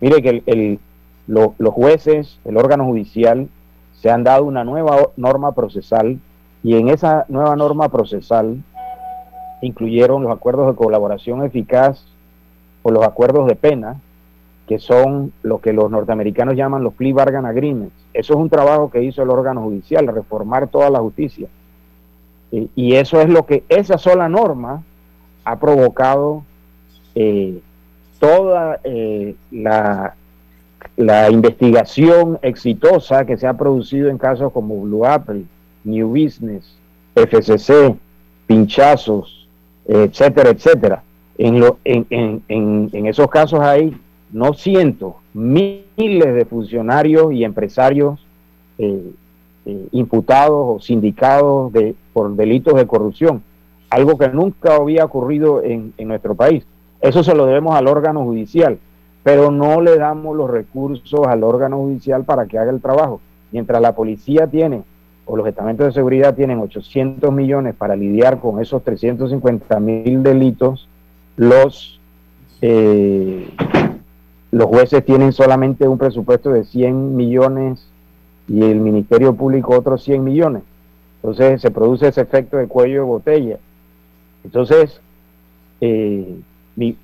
[0.00, 0.78] Mire que
[1.26, 3.48] los jueces, el órgano judicial,
[4.00, 6.18] se han dado una nueva norma procesal
[6.62, 8.62] y en esa nueva norma procesal
[9.62, 12.04] incluyeron los acuerdos de colaboración eficaz
[12.82, 14.00] o los acuerdos de pena,
[14.66, 17.94] que son lo que los norteamericanos llaman los plea bargain agreements.
[18.12, 21.48] Eso es un trabajo que hizo el órgano judicial, reformar toda la justicia.
[22.50, 24.82] Y eso es lo que esa sola norma
[25.44, 26.44] ha provocado
[27.14, 27.60] eh,
[28.18, 30.14] toda eh, la,
[31.30, 35.42] investigación exitosa que se ha producido en casos como Blue Apple,
[35.84, 36.76] New Business,
[37.14, 37.96] FCC,
[38.46, 39.48] pinchazos,
[39.86, 41.02] etcétera, etcétera.
[41.38, 43.96] En, lo, en, en, en, esos casos hay
[44.30, 48.24] no cientos, miles de funcionarios y empresarios
[48.78, 49.02] eh,
[49.92, 53.42] imputados o sindicados de, por delitos de corrupción
[53.92, 56.64] algo que nunca había ocurrido en, nuestro país.
[57.02, 58.78] Eso se lo debemos al órgano judicial,
[59.22, 63.20] pero no le damos los recursos al órgano judicial para que haga el trabajo.
[63.50, 64.82] Mientras la policía tiene,
[65.26, 70.88] o los estamentos de seguridad tienen 800 millones para lidiar con esos 350 mil delitos,
[71.36, 72.00] los,
[72.62, 73.50] eh,
[74.52, 77.86] los jueces tienen solamente un presupuesto de 100 millones
[78.48, 80.62] y el Ministerio Público otros 100 millones.
[81.16, 83.58] Entonces se produce ese efecto de cuello de botella
[84.44, 85.00] entonces,
[85.80, 86.40] eh,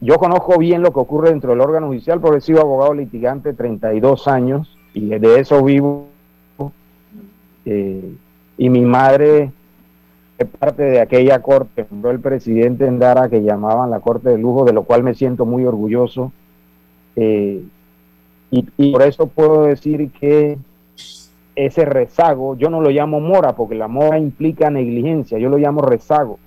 [0.01, 3.53] yo conozco bien lo que ocurre dentro del órgano judicial porque he sido abogado litigante
[3.53, 6.07] 32 años y de eso vivo.
[7.65, 8.15] Eh,
[8.57, 9.53] y mi madre
[10.39, 14.65] es parte de aquella corte, fundó el presidente Endara que llamaban la corte de lujo,
[14.65, 16.33] de lo cual me siento muy orgulloso.
[17.17, 17.63] Eh,
[18.51, 20.57] y, por eso puedo decir que
[21.55, 25.83] ese rezago, yo no lo llamo mora, porque la mora implica negligencia, yo lo llamo
[25.83, 26.39] rezago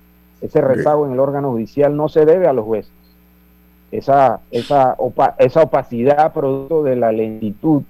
[0.42, 2.92] ese rezago en el órgano judicial no se debe a los jueces.
[3.90, 4.96] Esa, esa,
[5.38, 7.82] esa opacidad producto de la lentitud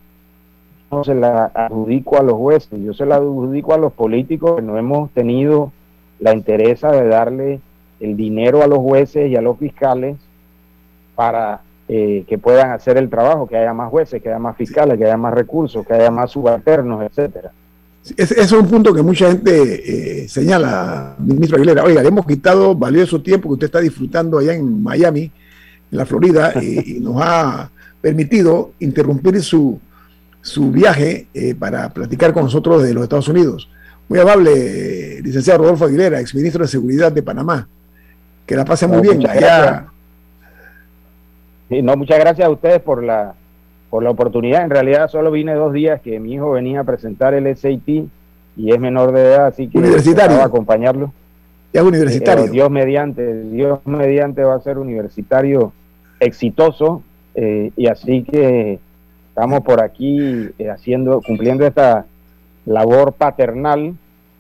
[0.91, 4.63] no se la adjudico a los jueces, yo se la adjudico a los políticos que
[4.63, 5.73] no hemos tenido
[6.21, 7.61] la interés de darle
[7.99, 10.17] el dinero a los jueces y a los fiscales
[11.15, 14.99] para eh, que puedan hacer el trabajo, que haya más jueces, que haya más fiscales,
[14.99, 17.53] que haya más recursos, que haya más subalternos, etcétera.
[18.17, 21.85] Ese es un punto que mucha gente eh, señala, ministro Aguilera.
[21.85, 25.31] Oiga, le hemos quitado valioso tiempo que usted está disfrutando allá en Miami,
[25.91, 29.79] en la Florida, y, nos ha permitido interrumpir su,
[30.41, 33.69] su viaje eh, para platicar con nosotros de los Estados Unidos.
[34.09, 37.69] Muy amable, licenciado Rodolfo Aguilera, exministro de Seguridad de Panamá.
[38.45, 39.87] Que la pase muy bien allá.
[41.71, 43.35] no, muchas gracias a ustedes por la
[43.93, 44.65] por la oportunidad.
[44.65, 47.87] En realidad solo vine dos días que mi hijo venía a presentar el SAT
[48.57, 50.39] y es menor de edad, así que universitario.
[50.41, 51.13] a acompañarlo.
[51.75, 52.47] Ya es universitario.
[52.47, 55.75] Eh, Dios mediante, Dios mediante va a ser universitario
[56.21, 57.03] exitoso
[57.35, 58.79] eh, y así que
[59.29, 62.07] estamos por aquí eh, haciendo, cumpliendo esta
[62.65, 63.95] labor paternal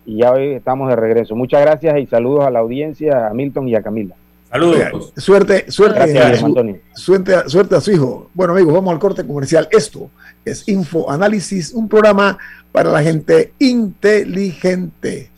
[0.07, 1.37] y ya hoy estamos de regreso.
[1.37, 4.15] Muchas gracias y saludos a la audiencia, a Milton y a Camila.
[4.53, 5.15] Saludos.
[5.17, 8.31] Suerte, suerte, su, suerte, suerte a su hijo.
[8.35, 9.67] Bueno, amigos, vamos al corte comercial.
[9.71, 10.11] Esto
[10.45, 12.37] es Info Análisis, un programa
[12.71, 15.31] para la gente inteligente.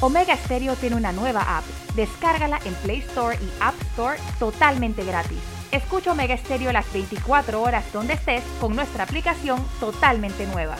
[0.00, 1.64] Omega Stereo tiene una nueva app.
[1.96, 5.38] Descárgala en Play Store y App Store totalmente gratis.
[5.72, 10.76] Escucha Omega Stereo las 24 horas donde estés con nuestra aplicación totalmente nueva.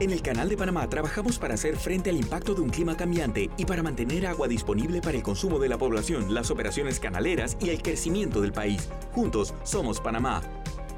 [0.00, 3.50] En el Canal de Panamá trabajamos para hacer frente al impacto de un clima cambiante
[3.56, 7.70] y para mantener agua disponible para el consumo de la población, las operaciones canaleras y
[7.70, 8.88] el crecimiento del país.
[9.12, 10.40] Juntos somos Panamá.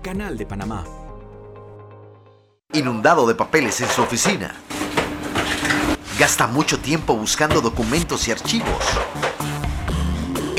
[0.03, 0.85] Canal de Panamá.
[2.75, 4.55] Inundado de papeles en su oficina.
[6.19, 8.85] Gasta mucho tiempo buscando documentos y archivos.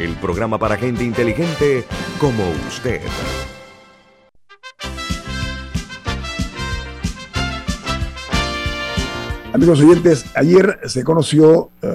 [0.00, 1.84] el programa para gente inteligente
[2.18, 3.02] como usted.
[9.52, 11.88] Amigos oyentes, ayer se conoció uh,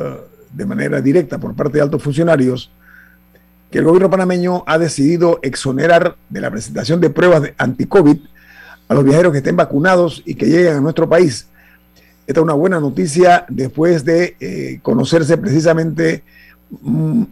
[0.53, 2.71] de manera directa por parte de altos funcionarios
[3.71, 8.17] que el gobierno panameño ha decidido exonerar de la presentación de pruebas de anti-COVID
[8.87, 11.47] a los viajeros que estén vacunados y que lleguen a nuestro país.
[12.27, 16.23] Esta es una buena noticia después de eh, conocerse precisamente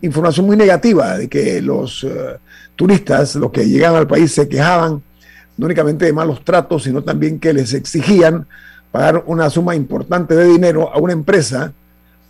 [0.01, 2.38] información muy negativa de que los uh,
[2.75, 5.01] turistas, los que llegan al país, se quejaban
[5.57, 8.47] no únicamente de malos tratos, sino también que les exigían
[8.91, 11.73] pagar una suma importante de dinero a una empresa,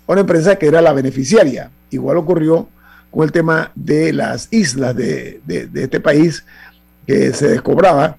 [0.07, 1.71] a una empresa que era la beneficiaria.
[1.89, 2.67] Igual ocurrió
[3.11, 6.43] con el tema de las islas de, de, de este país,
[7.05, 8.17] que se descobraba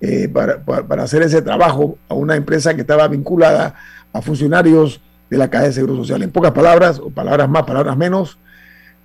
[0.00, 3.74] eh, para, para, hacer ese trabajo a una empresa que estaba vinculada
[4.12, 5.00] a funcionarios
[5.30, 6.22] de la Caja de Seguro Social.
[6.22, 8.38] En pocas palabras, o palabras más, palabras menos,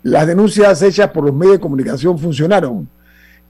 [0.04, 2.88] las denuncias hechas por los medios de comunicación funcionaron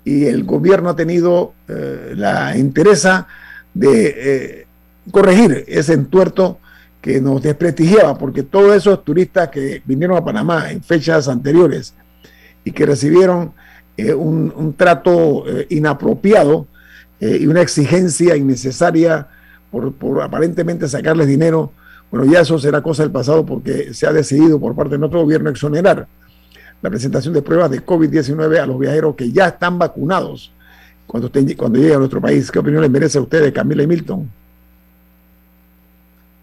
[0.04, 3.28] y el gobierno ha tenido eh, la interesa
[3.74, 4.68] de eh,
[5.12, 6.60] corregir ese entuerto
[7.02, 11.94] que nos desprestigiaba, porque todos esos turistas que vinieron a Panamá en fechas anteriores
[12.64, 13.54] y que recibieron
[13.96, 16.68] eh, un, trato inapropiado
[17.22, 19.28] y una exigencia innecesaria
[19.72, 21.74] por, aparentemente sacarles dinero,
[22.12, 25.22] bueno, ya eso será cosa del pasado porque se ha decidido por parte de nuestro
[25.22, 26.08] gobierno exonerar
[26.82, 30.52] la presentación de pruebas de COVID-19 a los viajeros que ya están vacunados
[31.06, 32.50] cuando, estén, cuando lleguen a nuestro país.
[32.50, 34.30] ¿Qué opinión les merece a ustedes, Camila y Milton?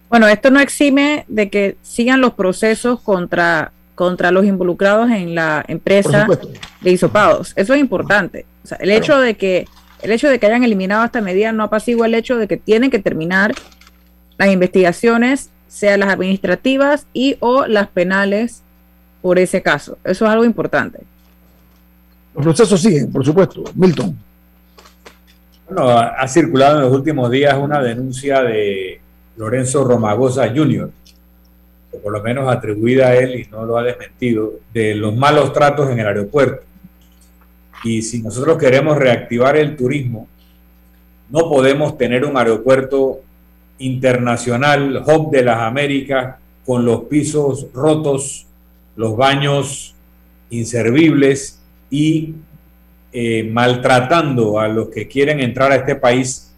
[0.08, 5.64] Bueno, esto no exime de que sigan los procesos contra, contra los involucrados en la
[5.66, 6.28] empresa
[6.80, 7.52] de hisopados.
[7.56, 8.46] Eso es importante.
[8.62, 9.02] O sea, el claro.
[9.02, 9.66] hecho de que
[10.02, 12.90] el hecho de que hayan eliminado esta medida no apacigua el hecho de que tienen
[12.90, 13.54] que terminar
[14.38, 18.62] las investigaciones, sean las administrativas y o las penales
[19.22, 19.98] por ese caso.
[20.04, 21.00] Eso es algo importante.
[22.34, 23.64] Los procesos siguen, por supuesto.
[23.74, 24.16] Milton.
[25.68, 29.00] Bueno, ha circulado en los últimos días una denuncia de
[29.36, 30.90] Lorenzo Romagosa Jr.,
[31.92, 35.52] o por lo menos atribuida a él y no lo ha desmentido, de los malos
[35.52, 36.62] tratos en el aeropuerto.
[37.84, 40.28] Y si nosotros queremos reactivar el turismo,
[41.30, 43.20] no podemos tener un aeropuerto
[43.78, 48.46] internacional, hub de las Américas, con los pisos rotos,
[48.96, 49.94] los baños
[50.50, 51.60] inservibles
[51.90, 52.34] y
[53.12, 56.52] eh, maltratando a los que quieren entrar a este país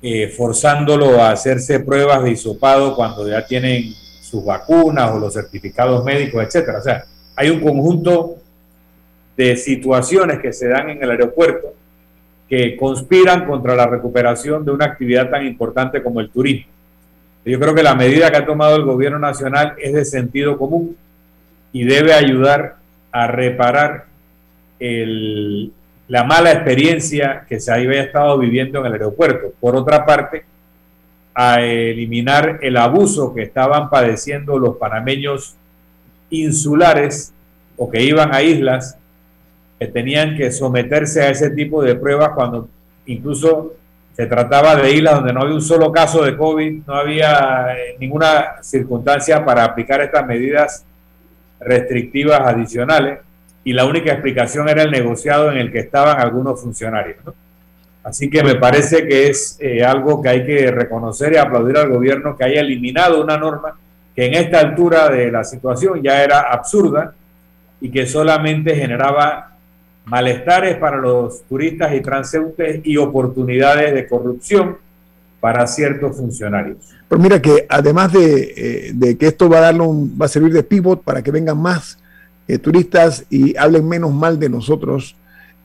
[0.00, 6.04] eh, forzándolo a hacerse pruebas de hisopado cuando ya tienen sus vacunas o los certificados
[6.04, 6.78] médicos, etcétera.
[6.78, 8.36] O sea, hay un conjunto
[9.36, 11.77] de situaciones que se dan en el aeropuerto
[12.48, 16.72] que conspiran contra la recuperación de una actividad tan importante como el turismo.
[17.44, 20.96] Yo creo que la medida que ha tomado el gobierno nacional es de sentido común
[21.72, 22.76] y debe ayudar
[23.12, 24.06] a reparar
[24.80, 29.52] la mala experiencia que se había estado viviendo en el aeropuerto.
[29.60, 30.44] Por otra parte,
[31.34, 35.54] a eliminar el abuso que estaban padeciendo los panameños
[36.30, 37.32] insulares
[37.76, 38.98] o que iban a islas
[39.78, 42.68] que tenían que someterse a ese tipo de pruebas cuando
[43.06, 43.74] incluso
[44.12, 47.96] se trataba de islas donde no había un solo caso de COVID, no había eh,
[48.00, 50.84] ninguna circunstancia para aplicar estas medidas
[51.60, 53.20] restrictivas adicionales
[53.62, 57.18] y la única explicación era el negociado en el que estaban algunos funcionarios.
[57.24, 57.34] ¿no?
[58.02, 61.90] Así que me parece que es eh, algo que hay que reconocer y aplaudir al
[61.90, 63.78] gobierno que haya eliminado una norma
[64.16, 67.14] que en esta altura de la situación ya era absurda
[67.80, 69.47] y que solamente generaba
[70.08, 74.76] malestares para los turistas y transeúntes y oportunidades de corrupción
[75.40, 76.78] para ciertos funcionarios.
[77.08, 79.84] Pero mira que además de, eh, que esto va a, darle
[80.20, 81.98] va a servir de pivot para que vengan más
[82.48, 85.14] eh, turistas y hablen menos mal de nosotros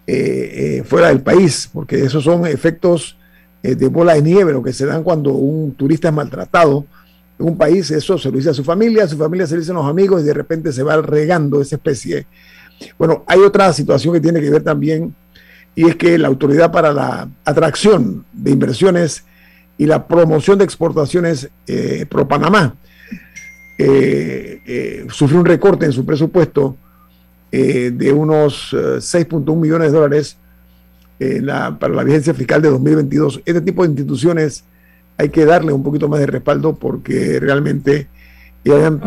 [0.05, 3.17] eh, fuera del país, porque esos son efectos
[3.61, 6.85] de bola de nieve, lo que se dan cuando un turista es maltratado
[7.39, 9.61] en un país, eso se lo dice a su familia, a su familia se lo
[9.61, 12.25] dicen los amigos y de repente se va regando esa especie.
[12.97, 15.15] Bueno, hay otra situación que tiene que ver también
[15.75, 19.25] y es que la Autoridad para la Atracción de Inversiones
[19.77, 22.75] y la promoción de exportaciones eh, Pro Panamá
[23.79, 26.77] eh, eh, sufrió un recorte en su presupuesto
[27.51, 30.37] de unos 6.1 millones de dólares
[31.79, 33.43] para la vigencia fiscal de 2022.
[33.45, 34.63] Este tipo de instituciones
[35.17, 38.07] hay que darle un poquito más de respaldo porque realmente...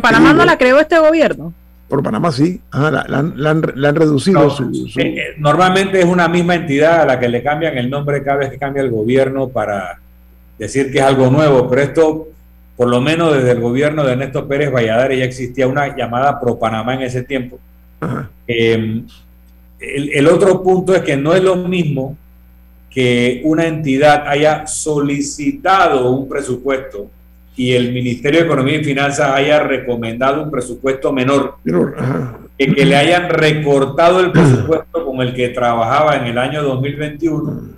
[0.00, 1.52] Panamá no la creó este gobierno.
[1.88, 3.62] Por Panamá sí, la, han,
[3.94, 4.56] reducido.
[5.38, 8.58] normalmente es una misma entidad a la que le cambian el nombre cada vez que
[8.58, 10.00] cambia el gobierno para
[10.58, 12.28] decir que es algo nuevo, pero esto,
[12.76, 16.58] por lo menos desde el gobierno de Ernesto Pérez Valladares, ya existía una llamada Pro
[16.58, 17.60] Panamá en ese tiempo.
[18.48, 19.06] Em,
[19.78, 22.16] el, otro punto es que no es lo mismo
[22.90, 27.10] que una entidad haya solicitado un presupuesto
[27.56, 32.96] y el Ministerio de Economía y Finanzas haya recomendado un presupuesto menor, que, que le
[32.96, 37.76] hayan recortado el presupuesto con el que trabajaba en el año 2021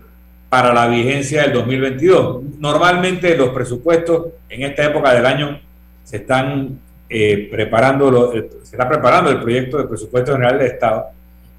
[0.48, 2.42] para la vigencia del 2022.
[2.58, 5.60] Normalmente los presupuestos en esta época del año
[6.02, 11.06] se están eh, preparando, se está preparando el proyecto de presupuesto general del Estado.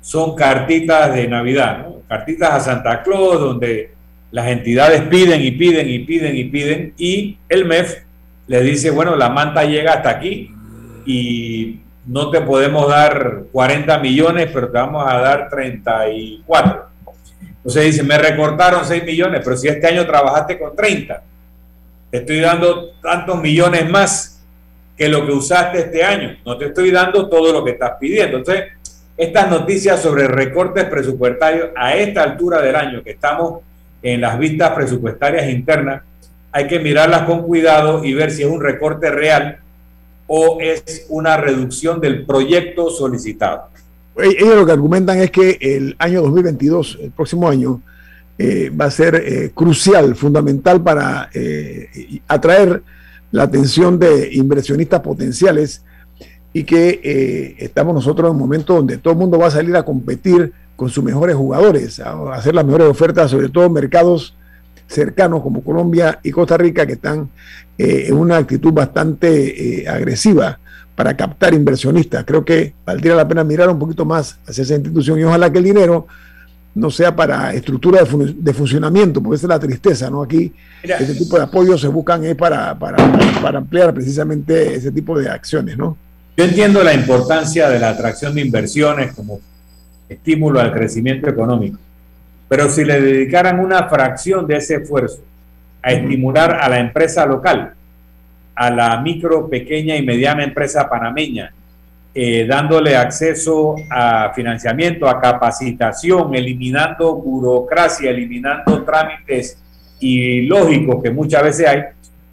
[0.02, 3.92] Son cartitas de Navidad, cartitas a Santa Claus, donde
[4.32, 8.09] las entidades piden y piden y piden y piden, y el MEF
[8.50, 10.52] le dice, bueno, la manta llega hasta aquí
[11.06, 16.88] y no te podemos dar 40 millones, pero te vamos a dar 34.
[17.58, 21.22] Entonces dice, me recortaron 6 millones, pero si este año trabajaste con 30,
[22.10, 24.44] te estoy dando tantos millones más
[24.98, 26.36] que lo que usaste este año.
[26.44, 28.38] No te estoy dando todo lo que estás pidiendo.
[28.38, 28.64] Entonces,
[29.16, 33.62] estas noticias sobre recortes presupuestarios a esta altura del año que estamos
[34.02, 36.02] en las vistas presupuestarias internas,
[36.52, 39.60] hay que mirarlas con cuidado y ver si es un recorte real
[40.28, 43.64] o es una reducción del proyecto solicitado.
[44.18, 47.82] Ellos lo que argumentan es que el año 2022, el próximo año,
[48.38, 52.82] eh, va a ser eh, crucial, fundamental para eh, atraer
[53.32, 55.84] la atención de inversionistas potenciales
[56.52, 59.84] y que estamos nosotros en un momento donde todo el mundo va a salir a
[59.84, 64.36] competir con sus mejores jugadores, a hacer las mejores ofertas, sobre todo mercados
[64.90, 67.30] cercanos como Colombia y Costa Rica, que están
[67.78, 70.60] en una actitud bastante agresiva
[71.00, 72.26] para captar inversionistas.
[72.26, 75.60] Creo que valdría la pena mirar un poquito más hacia esa institución y ojalá que
[75.60, 76.08] el dinero
[76.76, 80.24] no sea para estructura de, funcionamiento, porque esa es la tristeza, ¿no?
[80.24, 82.98] Aquí ese tipo de apoyos se buscan para, para,
[83.42, 85.98] para, ampliar precisamente ese tipo de acciones, ¿no?
[86.38, 89.40] Yo entiendo la importancia de la atracción de inversiones como
[90.08, 91.80] estímulo al crecimiento económico,
[92.50, 95.24] pero si le dedicaran una fracción de ese esfuerzo
[95.82, 97.74] a estimular a la empresa local,
[98.56, 101.54] a la micro, pequeña y mediana empresa panameña,
[102.14, 109.62] eh, dándole acceso a financiamiento, a capacitación, eliminando burocracia, eliminando trámites
[110.00, 111.84] ilógicos que muchas veces hay,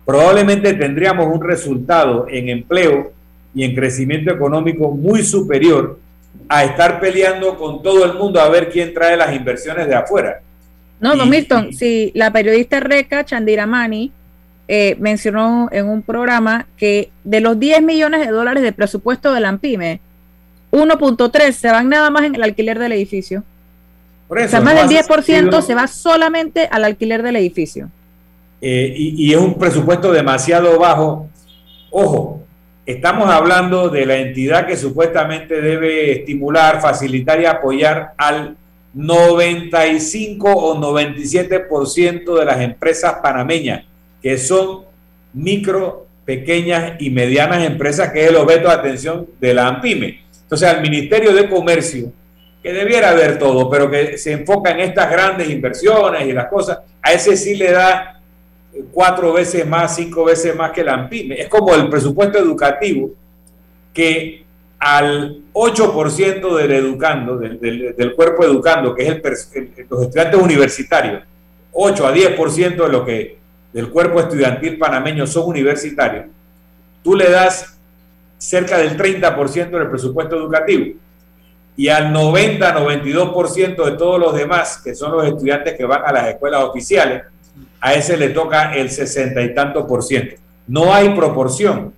[0.05, 3.13] probablemente tendríamos un resultado en empleo
[3.55, 5.99] y en crecimiento económico muy superior
[6.49, 10.41] a estar peleando con todo el mundo a ver quién trae las inversiones de afuera.
[11.01, 14.13] No, don Milton, si la periodista Reca Chandiramani
[14.69, 19.41] eh, mencionó en un programa que de los 10 millones de dólares de presupuesto de
[19.41, 20.01] la AMPIME,
[20.73, 23.45] 1.3 se van nada más en el alquiler del edificio.
[24.29, 27.91] Por eso, o sea, más del 10% se va solamente al alquiler del edificio.
[28.61, 31.29] Eh, y, es un presupuesto demasiado bajo.
[31.91, 32.43] Ojo,
[32.87, 38.57] estamos hablando de la entidad que supuestamente debe estimular, facilitar y apoyar al
[38.95, 43.85] 95 o 97% de las empresas panameñas
[44.23, 44.85] que son
[45.35, 50.23] micro, pequeñas y medianas empresas, que es el objeto de atención de la AMPIME.
[50.43, 52.13] Entonces, al Ministerio de Comercio,
[52.63, 56.79] que debiera ver todo, pero que se enfoca en estas grandes inversiones y las cosas,
[57.03, 58.16] a ese sí le da
[58.93, 61.41] cuatro veces más, cinco veces más que la AMPIME.
[61.41, 63.11] Es como el presupuesto educativo,
[63.93, 64.45] que
[64.79, 71.23] al 8% del educando, del, cuerpo educando, que es el, los estudiantes universitarios,
[71.73, 73.39] 8 a 10% de lo que
[73.73, 76.27] del cuerpo estudiantil panameño son universitarios,
[77.03, 77.79] tú le das
[78.39, 80.95] cerca del 30% del presupuesto educativo
[81.77, 86.29] y al 90-92% de todos los demás, que son los estudiantes que van a las
[86.29, 87.23] escuelas oficiales,
[87.81, 90.37] a ese le toca el sesenta y tanto por ciento.
[90.67, 91.93] No hay proporción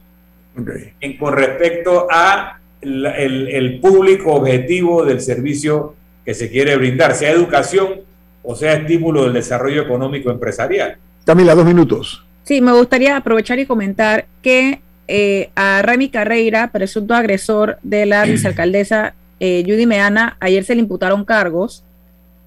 [1.01, 5.95] en, con respecto a el, el, público objetivo del servicio
[6.25, 8.01] que se quiere brindar, sea educación
[8.43, 10.97] o sea estímulo del desarrollo económico empresarial.
[11.25, 12.25] Camila, dos minutos.
[12.45, 18.25] Sí, me gustaría aprovechar y comentar que eh, a Remy Carreira, presunto agresor de la
[18.27, 21.85] vicealcaldesa eh, Judy Meana, ayer se le imputaron cargos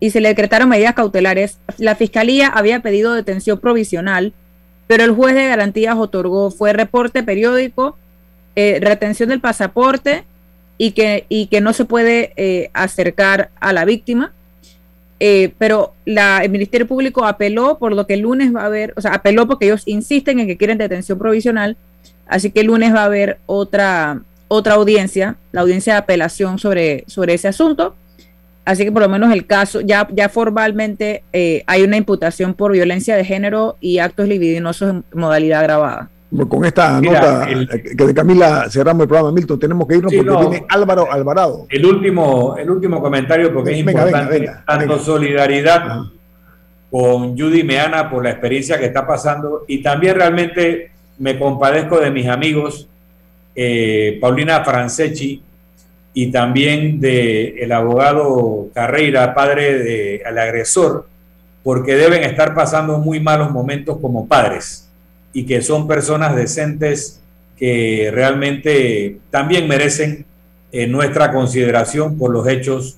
[0.02, 1.60] y se le decretaron medidas cautelares.
[1.78, 4.34] La fiscalía había pedido detención provisional,
[4.88, 7.98] pero el juez de garantías otorgó, fue reporte periódico,
[8.56, 10.26] eh, retención del pasaporte
[10.78, 14.34] y que, y que no se puede eh, acercar a la víctima.
[15.20, 18.96] Eh, pero la, el Ministerio Público apeló, por lo que el lunes va a haber,
[18.98, 21.78] o sea, apeló porque ellos insisten en que quieren detención provisional,
[22.26, 27.04] así que el lunes va a haber otra, otra audiencia, la audiencia de apelación sobre,
[27.06, 27.96] sobre ese asunto.
[28.64, 32.72] Así que por lo menos el caso, ya, ya formalmente eh, hay una imputación por
[32.72, 36.10] violencia de género y actos libidinosos en modalidad grabada.
[36.48, 40.66] Con esta nota que de Camila cerramos el programa, Milton, tenemos que irnos porque viene
[40.70, 41.66] Álvaro Alvarado.
[41.70, 46.04] El último, el último comentario, porque es importante, tanto solidaridad
[46.90, 52.12] con Judy Meana por la experiencia que está pasando y también realmente me compadezco de
[52.12, 52.88] mis amigos
[53.56, 55.42] eh, Paulina Franceschi,
[56.14, 61.08] y también del el abogado Carreira, padre del agresor,
[61.64, 64.90] porque deben estar pasando muy malos momentos como padres
[65.34, 67.22] y que son personas decentes
[67.58, 70.26] que realmente también merecen
[70.72, 72.98] eh, nuestra consideración por los hechos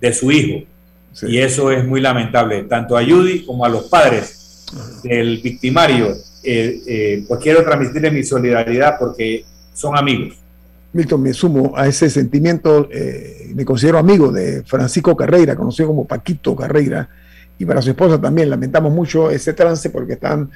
[0.00, 0.64] de su hijo.
[1.22, 4.64] Y eso es muy lamentable, tanto a Judy como a los padres
[5.02, 6.14] del victimario.
[6.42, 10.36] Eh, eh, pues quiero transmitirle mi solidaridad porque son amigos.
[10.92, 16.06] Milton, me sumo a ese sentimiento, eh, me considero amigo de Francisco Carreira, conocido como
[16.06, 17.08] Paquito Carreira,
[17.58, 20.50] y para su esposa también lamentamos mucho ese trance porque están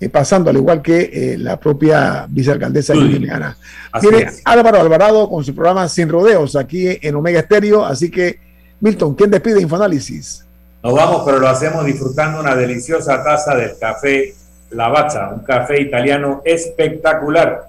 [0.00, 3.56] eh, pasando, al igual que eh, la propia vicealcaldesa Liliana.
[4.00, 8.40] Tiene Álvaro Alvarado con su programa Sin Rodeos aquí en Omega Estéreo, así que
[8.80, 10.44] Milton, ¿quién despide Infoanálisis?
[10.82, 14.34] Nos vamos, pero lo hacemos disfrutando una deliciosa taza del café
[14.70, 17.67] Lavazza, un café italiano espectacular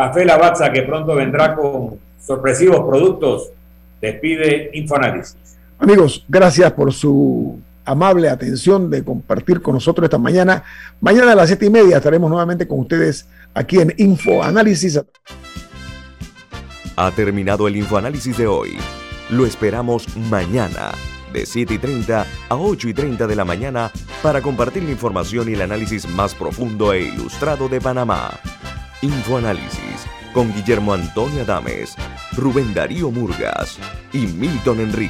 [0.00, 3.50] Café Lavazza, que pronto vendrá con sorpresivos productos,
[4.00, 5.36] despide Infoanálisis.
[5.78, 10.64] Amigos, gracias por su amable atención de compartir con nosotros esta mañana.
[11.02, 15.02] Mañana a las siete y media estaremos nuevamente con ustedes aquí en Infoanálisis.
[16.96, 18.78] Ha terminado el Infoanálisis de hoy.
[19.28, 20.92] Lo esperamos mañana
[21.34, 23.90] de 7 y 30 a 8 y 30 de la mañana
[24.22, 28.40] para compartir la información y el análisis más profundo e ilustrado de Panamá.
[29.02, 31.96] Infoanálisis con Guillermo Antonio Adames,
[32.36, 33.78] Rubén Darío Murgas
[34.12, 35.08] y Milton Enrique.